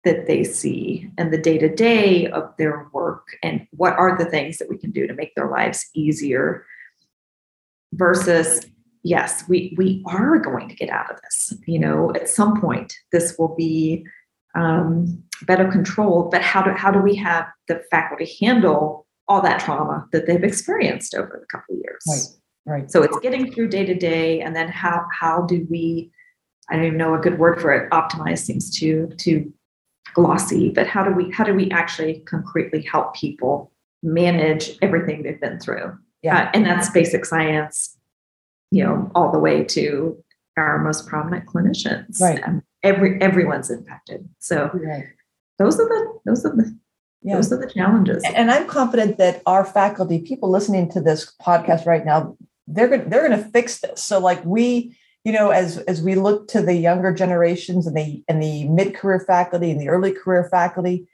that 0.04 0.26
they 0.26 0.42
see 0.42 1.10
and 1.18 1.30
the 1.30 1.36
day 1.36 1.58
to 1.58 1.68
day 1.68 2.26
of 2.28 2.44
their 2.56 2.88
work 2.94 3.36
and 3.42 3.66
what 3.72 3.92
are 3.92 4.16
the 4.16 4.24
things 4.24 4.56
that 4.56 4.70
we 4.70 4.78
can 4.78 4.90
do 4.90 5.06
to 5.06 5.12
make 5.12 5.34
their 5.34 5.50
lives 5.50 5.90
easier 5.94 6.64
versus 7.92 8.64
yes 9.02 9.46
we 9.46 9.74
we 9.76 10.02
are 10.06 10.38
going 10.38 10.70
to 10.70 10.74
get 10.74 10.88
out 10.88 11.10
of 11.10 11.20
this. 11.20 11.52
You 11.66 11.78
know 11.78 12.12
at 12.14 12.30
some 12.30 12.58
point 12.62 12.94
this 13.12 13.36
will 13.38 13.54
be 13.54 14.06
um, 14.54 15.22
better 15.42 15.70
controlled 15.70 16.30
but 16.30 16.40
how 16.40 16.62
do 16.62 16.70
how 16.70 16.90
do 16.90 17.00
we 17.00 17.14
have 17.16 17.44
the 17.68 17.82
faculty 17.90 18.34
handle 18.40 19.06
all 19.28 19.42
that 19.42 19.60
trauma 19.60 20.08
that 20.12 20.26
they've 20.26 20.42
experienced 20.42 21.14
over 21.14 21.38
the 21.38 21.46
couple 21.46 21.76
years? 21.76 22.02
Right 22.08 22.41
Right. 22.64 22.90
So 22.90 23.02
it's 23.02 23.18
getting 23.18 23.52
through 23.52 23.68
day 23.68 23.84
to 23.84 23.94
day, 23.94 24.40
and 24.40 24.54
then 24.54 24.68
how 24.68 25.06
how 25.18 25.42
do 25.42 25.66
we? 25.68 26.10
I 26.70 26.76
don't 26.76 26.84
even 26.84 26.98
know 26.98 27.14
a 27.14 27.18
good 27.18 27.38
word 27.38 27.60
for 27.60 27.72
it. 27.72 27.90
Optimize 27.90 28.38
seems 28.38 28.70
too 28.70 29.10
too 29.16 29.52
glossy, 30.14 30.70
but 30.70 30.86
how 30.86 31.04
do 31.04 31.12
we 31.12 31.30
how 31.30 31.44
do 31.44 31.54
we 31.54 31.70
actually 31.70 32.20
concretely 32.20 32.82
help 32.82 33.14
people 33.14 33.72
manage 34.02 34.78
everything 34.80 35.22
they've 35.22 35.40
been 35.40 35.58
through? 35.58 35.92
Yeah, 36.22 36.44
uh, 36.44 36.50
and 36.54 36.64
that's 36.64 36.88
basic 36.90 37.24
science, 37.24 37.96
you 38.70 38.84
know, 38.84 39.10
all 39.14 39.32
the 39.32 39.40
way 39.40 39.64
to 39.64 40.22
our 40.56 40.78
most 40.78 41.08
prominent 41.08 41.46
clinicians. 41.46 42.20
Right. 42.20 42.42
Um, 42.46 42.62
every 42.82 43.20
everyone's 43.20 43.70
impacted. 43.70 44.28
So 44.38 44.70
right. 44.72 45.06
those 45.58 45.80
are 45.80 45.88
the 45.88 46.18
those 46.26 46.44
are 46.44 46.54
the 46.54 46.78
yeah. 47.22 47.36
those 47.36 47.52
are 47.52 47.58
the 47.58 47.70
challenges. 47.70 48.22
And 48.34 48.50
I'm 48.50 48.66
confident 48.66 49.18
that 49.18 49.42
our 49.46 49.64
faculty, 49.64 50.20
people 50.20 50.50
listening 50.50 50.90
to 50.90 51.00
this 51.00 51.34
podcast 51.40 51.86
right 51.86 52.04
now, 52.04 52.36
they're 52.66 52.88
going 52.88 53.08
they're 53.08 53.26
going 53.26 53.42
to 53.42 53.50
fix 53.50 53.80
this. 53.80 54.02
So 54.02 54.18
like 54.18 54.44
we, 54.44 54.96
you 55.24 55.32
know, 55.32 55.50
as 55.50 55.78
as 55.78 56.02
we 56.02 56.14
look 56.14 56.48
to 56.48 56.62
the 56.62 56.74
younger 56.74 57.12
generations 57.12 57.86
and 57.86 57.96
the 57.96 58.22
and 58.28 58.42
the 58.42 58.68
mid 58.68 58.94
career 58.94 59.20
faculty 59.20 59.70
and 59.70 59.80
the 59.80 59.88
early 59.88 60.12
career 60.12 60.48
faculty, 60.50 61.06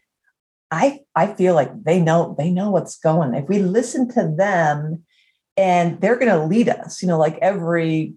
I 0.70 1.00
I 1.14 1.28
feel 1.28 1.54
like 1.54 1.84
they 1.84 2.00
know 2.00 2.34
they 2.38 2.50
know 2.50 2.70
what's 2.70 2.98
going. 2.98 3.34
If 3.34 3.48
we 3.48 3.58
listen 3.60 4.08
to 4.10 4.34
them, 4.36 5.04
and 5.56 6.00
they're 6.00 6.18
going 6.18 6.32
to 6.32 6.44
lead 6.44 6.68
us, 6.68 7.02
you 7.02 7.08
know, 7.08 7.18
like 7.18 7.38
every 7.42 8.14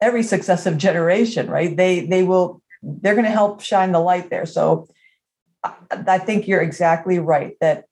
every 0.00 0.22
successive 0.22 0.76
generation, 0.76 1.48
right? 1.48 1.76
They 1.76 2.06
they 2.06 2.22
will 2.22 2.62
they're 2.82 3.14
going 3.14 3.24
to 3.24 3.30
help 3.30 3.60
shine 3.60 3.92
the 3.92 4.00
light 4.00 4.30
there. 4.30 4.46
So 4.46 4.88
I 5.90 6.18
think 6.18 6.46
you're 6.46 6.60
exactly 6.60 7.18
right 7.18 7.54
that 7.60 7.84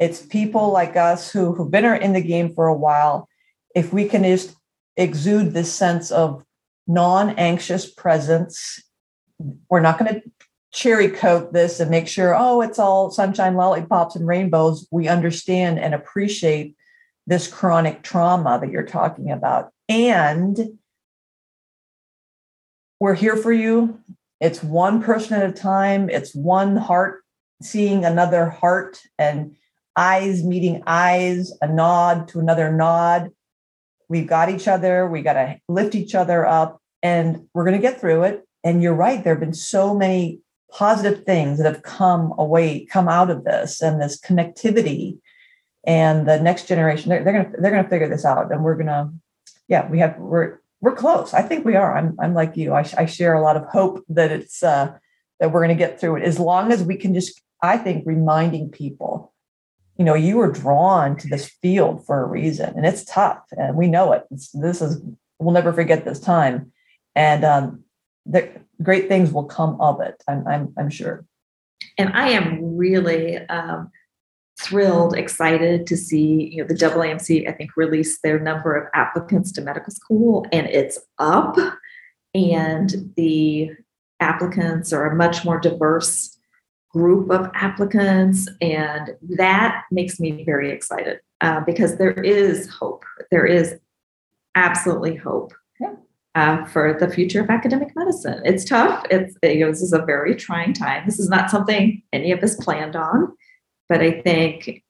it's 0.00 0.22
people 0.22 0.72
like 0.72 0.96
us 0.96 1.30
who 1.30 1.54
who've 1.54 1.70
been 1.70 1.84
in 1.84 2.12
the 2.12 2.22
game 2.22 2.54
for 2.54 2.66
a 2.66 2.76
while 2.76 3.28
if 3.74 3.92
we 3.92 4.06
can 4.06 4.24
just 4.24 4.54
exude 4.96 5.52
this 5.52 5.72
sense 5.72 6.10
of 6.10 6.44
non-anxious 6.86 7.90
presence 7.90 8.82
we're 9.68 9.80
not 9.80 9.98
going 9.98 10.14
to 10.14 10.22
cherry 10.72 11.08
coat 11.08 11.52
this 11.52 11.80
and 11.80 11.90
make 11.90 12.06
sure 12.06 12.34
oh 12.36 12.60
it's 12.60 12.78
all 12.78 13.10
sunshine 13.10 13.54
lollipops 13.54 14.14
and 14.16 14.26
rainbows. 14.26 14.86
We 14.90 15.08
understand 15.08 15.78
and 15.78 15.94
appreciate 15.94 16.76
this 17.26 17.48
chronic 17.48 18.02
trauma 18.02 18.58
that 18.60 18.70
you're 18.70 18.86
talking 18.86 19.30
about. 19.30 19.70
And 19.88 20.78
we're 23.00 23.14
here 23.14 23.36
for 23.36 23.52
you. 23.52 24.00
It's 24.40 24.62
one 24.62 25.02
person 25.02 25.40
at 25.40 25.48
a 25.48 25.52
time. 25.52 26.08
It's 26.08 26.34
one 26.34 26.76
heart 26.76 27.22
seeing 27.62 28.04
another 28.04 28.48
heart 28.48 29.00
and 29.18 29.56
eyes 29.96 30.44
meeting 30.44 30.82
eyes 30.86 31.52
a 31.60 31.68
nod 31.68 32.28
to 32.28 32.38
another 32.38 32.72
nod 32.72 33.30
we've 34.10 34.26
got 34.26 34.50
each 34.50 34.68
other 34.68 35.08
we 35.08 35.22
got 35.22 35.34
to 35.34 35.58
lift 35.68 35.94
each 35.94 36.14
other 36.14 36.44
up 36.44 36.80
and 37.02 37.46
we're 37.54 37.64
going 37.64 37.76
to 37.76 37.82
get 37.82 37.98
through 37.98 38.22
it 38.24 38.46
and 38.62 38.82
you're 38.82 38.94
right 38.94 39.24
there 39.24 39.34
have 39.34 39.40
been 39.40 39.54
so 39.54 39.94
many 39.94 40.40
positive 40.70 41.24
things 41.24 41.58
that 41.58 41.72
have 41.72 41.82
come 41.82 42.34
away 42.36 42.84
come 42.84 43.08
out 43.08 43.30
of 43.30 43.44
this 43.44 43.80
and 43.80 44.00
this 44.00 44.20
connectivity 44.20 45.18
and 45.84 46.28
the 46.28 46.38
next 46.38 46.68
generation 46.68 47.08
they're, 47.08 47.24
they're 47.24 47.32
going 47.32 47.50
to 47.50 47.60
they're 47.60 47.70
going 47.70 47.82
to 47.82 47.88
figure 47.88 48.08
this 48.08 48.26
out 48.26 48.52
and 48.52 48.62
we're 48.62 48.74
going 48.74 48.86
to 48.86 49.10
yeah, 49.70 49.88
we 49.88 50.00
have 50.00 50.18
we're 50.18 50.58
we're 50.82 50.96
close. 50.96 51.32
I 51.32 51.42
think 51.42 51.64
we 51.64 51.76
are. 51.76 51.96
I'm 51.96 52.16
I'm 52.20 52.34
like 52.34 52.56
you. 52.56 52.74
I, 52.74 52.84
I 52.98 53.06
share 53.06 53.34
a 53.34 53.40
lot 53.40 53.56
of 53.56 53.64
hope 53.66 54.04
that 54.08 54.32
it's 54.32 54.62
uh, 54.62 54.92
that 55.38 55.52
we're 55.52 55.60
going 55.60 55.76
to 55.76 55.86
get 55.86 55.98
through 55.98 56.16
it 56.16 56.24
as 56.24 56.38
long 56.38 56.72
as 56.72 56.82
we 56.82 56.96
can 56.96 57.14
just. 57.14 57.40
I 57.62 57.78
think 57.78 58.04
reminding 58.06 58.70
people, 58.70 59.32
you 60.00 60.06
know, 60.06 60.14
you 60.14 60.38
were 60.38 60.50
drawn 60.50 61.14
to 61.18 61.28
this 61.28 61.46
field 61.60 62.06
for 62.06 62.22
a 62.22 62.26
reason, 62.26 62.72
and 62.74 62.86
it's 62.86 63.04
tough, 63.04 63.42
and 63.58 63.76
we 63.76 63.86
know 63.86 64.14
it. 64.14 64.24
It's, 64.30 64.50
this 64.52 64.80
is 64.80 64.98
we'll 65.38 65.52
never 65.52 65.74
forget 65.74 66.06
this 66.06 66.18
time, 66.18 66.72
and 67.14 67.44
um, 67.44 67.84
the 68.24 68.50
great 68.82 69.08
things 69.08 69.30
will 69.30 69.44
come 69.44 69.78
of 69.78 70.00
it. 70.00 70.14
I'm 70.26 70.48
I'm, 70.48 70.72
I'm 70.78 70.88
sure. 70.88 71.26
And 71.98 72.14
I 72.14 72.30
am 72.30 72.78
really 72.78 73.36
um, 73.48 73.90
thrilled, 74.58 75.14
excited 75.14 75.86
to 75.88 75.98
see, 75.98 76.48
you 76.50 76.62
know, 76.62 76.66
the 76.66 76.72
AAMC, 76.72 77.46
I 77.46 77.52
think, 77.52 77.76
release 77.76 78.22
their 78.22 78.40
number 78.40 78.74
of 78.74 78.88
applicants 78.94 79.52
to 79.52 79.60
medical 79.60 79.92
school, 79.92 80.46
and 80.50 80.66
it's 80.68 80.98
up. 81.18 81.58
And 82.34 83.12
the 83.18 83.72
applicants 84.18 84.94
are 84.94 85.10
a 85.10 85.14
much 85.14 85.44
more 85.44 85.60
diverse 85.60 86.38
group 86.92 87.30
of 87.30 87.50
applicants, 87.54 88.48
and 88.60 89.16
that 89.22 89.84
makes 89.90 90.18
me 90.18 90.44
very 90.44 90.70
excited 90.70 91.20
uh, 91.40 91.60
because 91.60 91.96
there 91.96 92.12
is 92.12 92.68
hope. 92.68 93.04
There 93.30 93.46
is 93.46 93.76
absolutely 94.54 95.16
hope. 95.16 95.52
Uh, 96.36 96.64
for 96.66 96.96
the 97.00 97.10
future 97.10 97.40
of 97.40 97.50
academic 97.50 97.88
medicine, 97.96 98.40
it's 98.44 98.64
tough. 98.64 99.04
It's 99.10 99.34
you 99.42 99.64
know, 99.64 99.70
this 99.72 99.82
is 99.82 99.92
a 99.92 100.04
very 100.04 100.36
trying 100.36 100.72
time. 100.72 101.02
This 101.04 101.18
is 101.18 101.28
not 101.28 101.50
something 101.50 102.00
any 102.12 102.30
of 102.30 102.40
us 102.44 102.54
planned 102.54 102.94
on 102.94 103.32
but 103.90 104.00
I 104.00 104.22
think 104.22 104.84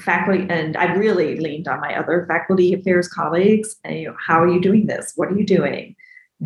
faculty, 0.00 0.46
and 0.48 0.76
I 0.76 0.94
really 0.94 1.38
leaned 1.38 1.68
on 1.68 1.78
my 1.78 1.94
other 1.96 2.24
faculty 2.26 2.72
affairs 2.72 3.06
colleagues. 3.06 3.76
And, 3.84 3.98
you 4.00 4.08
know, 4.08 4.16
how 4.18 4.42
are 4.42 4.48
you 4.48 4.60
doing 4.60 4.86
this? 4.86 5.12
What 5.14 5.28
are 5.28 5.36
you 5.36 5.44
doing? 5.44 5.94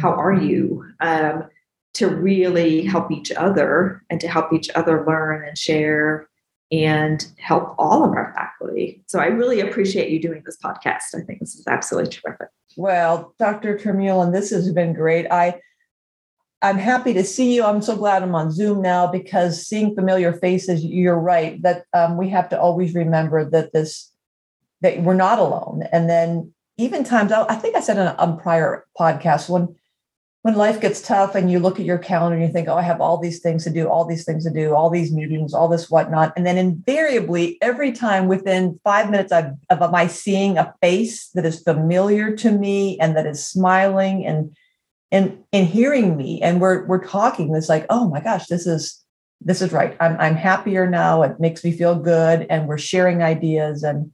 How 0.00 0.12
are 0.12 0.34
you? 0.34 0.84
Um, 1.00 1.44
to 1.94 2.08
really 2.08 2.84
help 2.84 3.10
each 3.10 3.32
other 3.32 4.02
and 4.10 4.20
to 4.20 4.28
help 4.28 4.52
each 4.52 4.70
other 4.74 5.04
learn 5.06 5.46
and 5.46 5.58
share 5.58 6.28
and 6.72 7.26
help 7.38 7.74
all 7.78 8.04
of 8.04 8.10
our 8.10 8.32
faculty. 8.34 9.02
So 9.06 9.18
I 9.18 9.26
really 9.26 9.60
appreciate 9.60 10.10
you 10.10 10.20
doing 10.20 10.42
this 10.46 10.56
podcast. 10.62 11.14
I 11.14 11.20
think 11.22 11.40
this 11.40 11.56
is 11.56 11.66
absolutely 11.66 12.12
terrific. 12.12 12.48
Well, 12.76 13.34
Dr. 13.38 13.76
Termuhlen, 13.76 14.32
this 14.32 14.50
has 14.50 14.72
been 14.72 14.92
great. 14.92 15.26
I 15.30 15.60
I'm 16.62 16.76
happy 16.76 17.14
to 17.14 17.24
see 17.24 17.54
you. 17.54 17.64
I'm 17.64 17.80
so 17.80 17.96
glad 17.96 18.22
I'm 18.22 18.34
on 18.34 18.52
Zoom 18.52 18.82
now 18.82 19.06
because 19.06 19.66
seeing 19.66 19.94
familiar 19.94 20.34
faces, 20.34 20.84
you're 20.84 21.18
right 21.18 21.60
that 21.62 21.86
um, 21.94 22.18
we 22.18 22.28
have 22.28 22.50
to 22.50 22.60
always 22.60 22.94
remember 22.94 23.48
that 23.48 23.72
this 23.72 24.12
that 24.82 25.02
we're 25.02 25.14
not 25.14 25.38
alone. 25.38 25.84
And 25.90 26.08
then 26.08 26.52
even 26.76 27.04
times, 27.04 27.32
I 27.32 27.54
think 27.54 27.76
I 27.76 27.80
said 27.80 27.98
on 27.98 28.14
a 28.18 28.36
prior 28.36 28.86
podcast 28.98 29.48
when 29.48 29.74
when 30.42 30.54
life 30.54 30.80
gets 30.80 31.02
tough 31.02 31.34
and 31.34 31.50
you 31.50 31.58
look 31.58 31.78
at 31.78 31.84
your 31.84 31.98
calendar 31.98 32.36
and 32.36 32.44
you 32.44 32.50
think, 32.50 32.66
oh, 32.66 32.76
I 32.76 32.82
have 32.82 33.00
all 33.00 33.18
these 33.18 33.40
things 33.40 33.64
to 33.64 33.70
do, 33.70 33.88
all 33.88 34.06
these 34.06 34.24
things 34.24 34.44
to 34.44 34.50
do, 34.50 34.74
all 34.74 34.88
these 34.88 35.12
meetings, 35.12 35.52
all 35.52 35.68
this 35.68 35.90
whatnot. 35.90 36.32
And 36.34 36.46
then 36.46 36.56
invariably, 36.56 37.58
every 37.60 37.92
time 37.92 38.26
within 38.26 38.80
five 38.82 39.10
minutes 39.10 39.32
of, 39.32 39.52
of 39.68 39.90
my 39.90 40.06
seeing 40.06 40.56
a 40.56 40.74
face 40.80 41.28
that 41.34 41.44
is 41.44 41.62
familiar 41.62 42.34
to 42.36 42.50
me 42.50 42.98
and 43.00 43.16
that 43.16 43.26
is 43.26 43.46
smiling 43.46 44.24
and 44.24 44.56
and 45.12 45.42
and 45.52 45.66
hearing 45.66 46.16
me 46.16 46.40
and 46.40 46.60
we're 46.60 46.86
we're 46.86 47.04
talking 47.04 47.54
it's 47.54 47.68
like 47.68 47.84
oh 47.90 48.08
my 48.08 48.20
gosh 48.20 48.46
this 48.46 48.66
is 48.66 49.04
this 49.40 49.60
is 49.60 49.72
right 49.72 49.96
i'm 50.00 50.16
i'm 50.20 50.36
happier 50.36 50.88
now 50.88 51.22
it 51.22 51.40
makes 51.40 51.64
me 51.64 51.72
feel 51.72 51.96
good 51.96 52.46
and 52.48 52.68
we're 52.68 52.78
sharing 52.78 53.22
ideas 53.22 53.82
and 53.82 54.12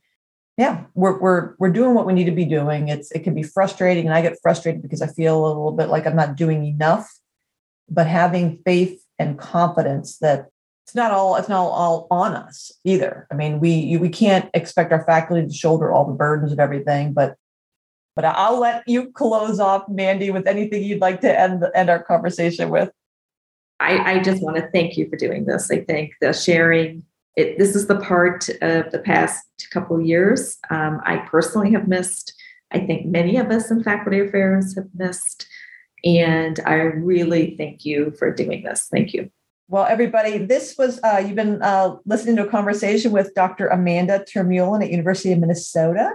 yeah 0.56 0.84
we're 0.94 1.18
we're 1.18 1.54
we're 1.58 1.70
doing 1.70 1.94
what 1.94 2.06
we 2.06 2.12
need 2.12 2.24
to 2.24 2.30
be 2.30 2.44
doing 2.44 2.88
it's 2.88 3.10
it 3.12 3.20
can 3.20 3.34
be 3.34 3.42
frustrating 3.42 4.06
and 4.06 4.14
i 4.14 4.22
get 4.22 4.38
frustrated 4.42 4.82
because 4.82 5.02
i 5.02 5.06
feel 5.06 5.44
a 5.44 5.46
little 5.46 5.72
bit 5.72 5.88
like 5.88 6.06
i'm 6.06 6.16
not 6.16 6.36
doing 6.36 6.64
enough 6.64 7.18
but 7.88 8.06
having 8.06 8.58
faith 8.64 9.02
and 9.18 9.38
confidence 9.38 10.18
that 10.18 10.46
it's 10.84 10.94
not 10.94 11.10
all 11.10 11.36
it's 11.36 11.48
not 11.48 11.64
all 11.64 12.06
on 12.10 12.34
us 12.34 12.72
either 12.84 13.26
i 13.30 13.34
mean 13.34 13.60
we 13.60 13.96
we 13.96 14.08
can't 14.08 14.48
expect 14.54 14.92
our 14.92 15.04
faculty 15.04 15.46
to 15.46 15.52
shoulder 15.52 15.92
all 15.92 16.06
the 16.06 16.12
burdens 16.12 16.52
of 16.52 16.58
everything 16.58 17.12
but 17.12 17.36
but 18.16 18.24
I'll 18.24 18.58
let 18.58 18.82
you 18.88 19.12
close 19.12 19.60
off, 19.60 19.86
Mandy, 19.90 20.30
with 20.30 20.46
anything 20.46 20.82
you'd 20.82 21.02
like 21.02 21.20
to 21.20 21.38
end 21.38 21.62
end 21.74 21.90
our 21.90 22.02
conversation 22.02 22.70
with. 22.70 22.90
I, 23.78 24.14
I 24.14 24.18
just 24.20 24.42
want 24.42 24.56
to 24.56 24.70
thank 24.72 24.96
you 24.96 25.06
for 25.10 25.16
doing 25.16 25.44
this. 25.44 25.70
I 25.70 25.80
think 25.84 26.12
the 26.22 26.32
sharing 26.32 27.04
it, 27.37 27.59
this 27.59 27.77
is 27.77 27.87
the 27.87 28.01
part 28.01 28.49
of 28.62 28.90
the 28.90 29.03
past 29.05 29.44
couple 29.70 30.01
years 30.01 30.59
um, 30.70 31.01
I 31.05 31.18
personally 31.18 31.70
have 31.72 31.87
missed. 31.87 32.35
I 32.72 32.81
think 32.81 33.07
many 33.07 33.37
of 33.37 33.51
us 33.51 33.70
in 33.70 33.83
faculty 33.83 34.20
affairs 34.20 34.75
have 34.75 34.88
missed. 34.94 35.46
And 36.05 36.59
I 36.66 36.75
really 36.75 37.57
thank 37.57 37.85
you 37.85 38.12
for 38.18 38.33
doing 38.33 38.62
this. 38.62 38.88
Thank 38.90 39.12
you. 39.12 39.31
Well, 39.68 39.85
everybody, 39.85 40.38
this 40.38 40.77
was, 40.79 41.01
uh, 41.03 41.22
you've 41.25 41.35
been 41.35 41.61
uh, 41.61 41.96
listening 42.07 42.37
to 42.37 42.46
a 42.46 42.51
conversation 42.51 43.11
with 43.11 43.35
Dr. 43.35 43.66
Amanda 43.66 44.25
Termuhlen 44.25 44.85
at 44.85 44.90
University 44.90 45.33
of 45.33 45.40
Minnesota. 45.40 46.12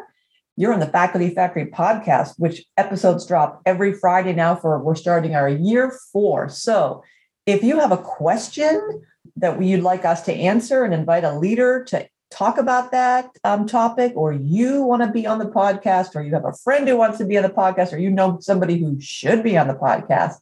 You're 0.56 0.74
on 0.74 0.80
the 0.80 0.88
Faculty 0.88 1.30
Factory 1.30 1.66
podcast, 1.66 2.36
which 2.38 2.64
episodes 2.78 3.26
drop 3.26 3.62
every 3.66 3.94
Friday 3.94 4.34
now 4.34 4.56
for 4.56 4.80
we're 4.80 4.96
starting 4.96 5.36
our 5.36 5.50
year 5.50 5.94
four. 6.14 6.48
So 6.50 7.04
if 7.46 7.64
you 7.64 7.80
have 7.80 7.92
a 7.92 7.98
question 7.98 9.04
that 9.38 9.62
you'd 9.62 9.84
like 9.84 10.06
us 10.06 10.24
to 10.24 10.34
answer 10.34 10.84
and 10.84 10.94
invite 10.94 11.24
a 11.24 11.38
leader 11.38 11.84
to 11.86 12.08
talk 12.32 12.58
about 12.58 12.92
that 12.92 13.30
um, 13.44 13.68
topic, 13.68 14.14
or 14.16 14.32
you 14.32 14.82
want 14.82 15.04
to 15.04 15.12
be 15.12 15.28
on 15.28 15.38
the 15.38 15.46
podcast, 15.46 16.16
or 16.16 16.22
you 16.22 16.34
have 16.34 16.46
a 16.46 16.54
friend 16.54 16.88
who 16.88 16.98
wants 16.98 17.18
to 17.18 17.26
be 17.26 17.38
on 17.38 17.44
the 17.44 17.50
podcast, 17.50 17.94
or 17.94 17.98
you 17.98 18.10
know 18.10 18.40
somebody 18.40 18.78
who 18.78 19.00
should 19.00 19.44
be 19.44 19.58
on 19.58 19.68
the 19.68 19.74
podcast, 19.74 20.36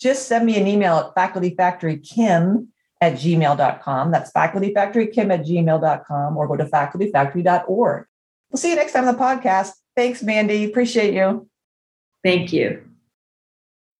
just 0.00 0.28
send 0.28 0.46
me 0.46 0.56
an 0.60 0.66
email 0.66 0.96
at 0.96 1.14
facultyfactorykim 1.14 2.66
at 3.00 3.14
gmail.com. 3.14 4.10
That's 4.10 4.32
facultyfactorykim 4.32 5.32
at 5.32 5.44
gmail.com, 5.44 6.36
or 6.36 6.48
go 6.48 6.56
to 6.56 6.64
facultyfactory.org. 6.64 8.06
We'll 8.50 8.58
see 8.58 8.70
you 8.70 8.76
next 8.76 8.92
time 8.92 9.08
on 9.08 9.14
the 9.14 9.20
podcast. 9.20 9.72
Thanks, 9.96 10.22
Mandy. 10.22 10.64
Appreciate 10.64 11.14
you. 11.14 11.48
Thank 12.22 12.52
you. 12.52 12.91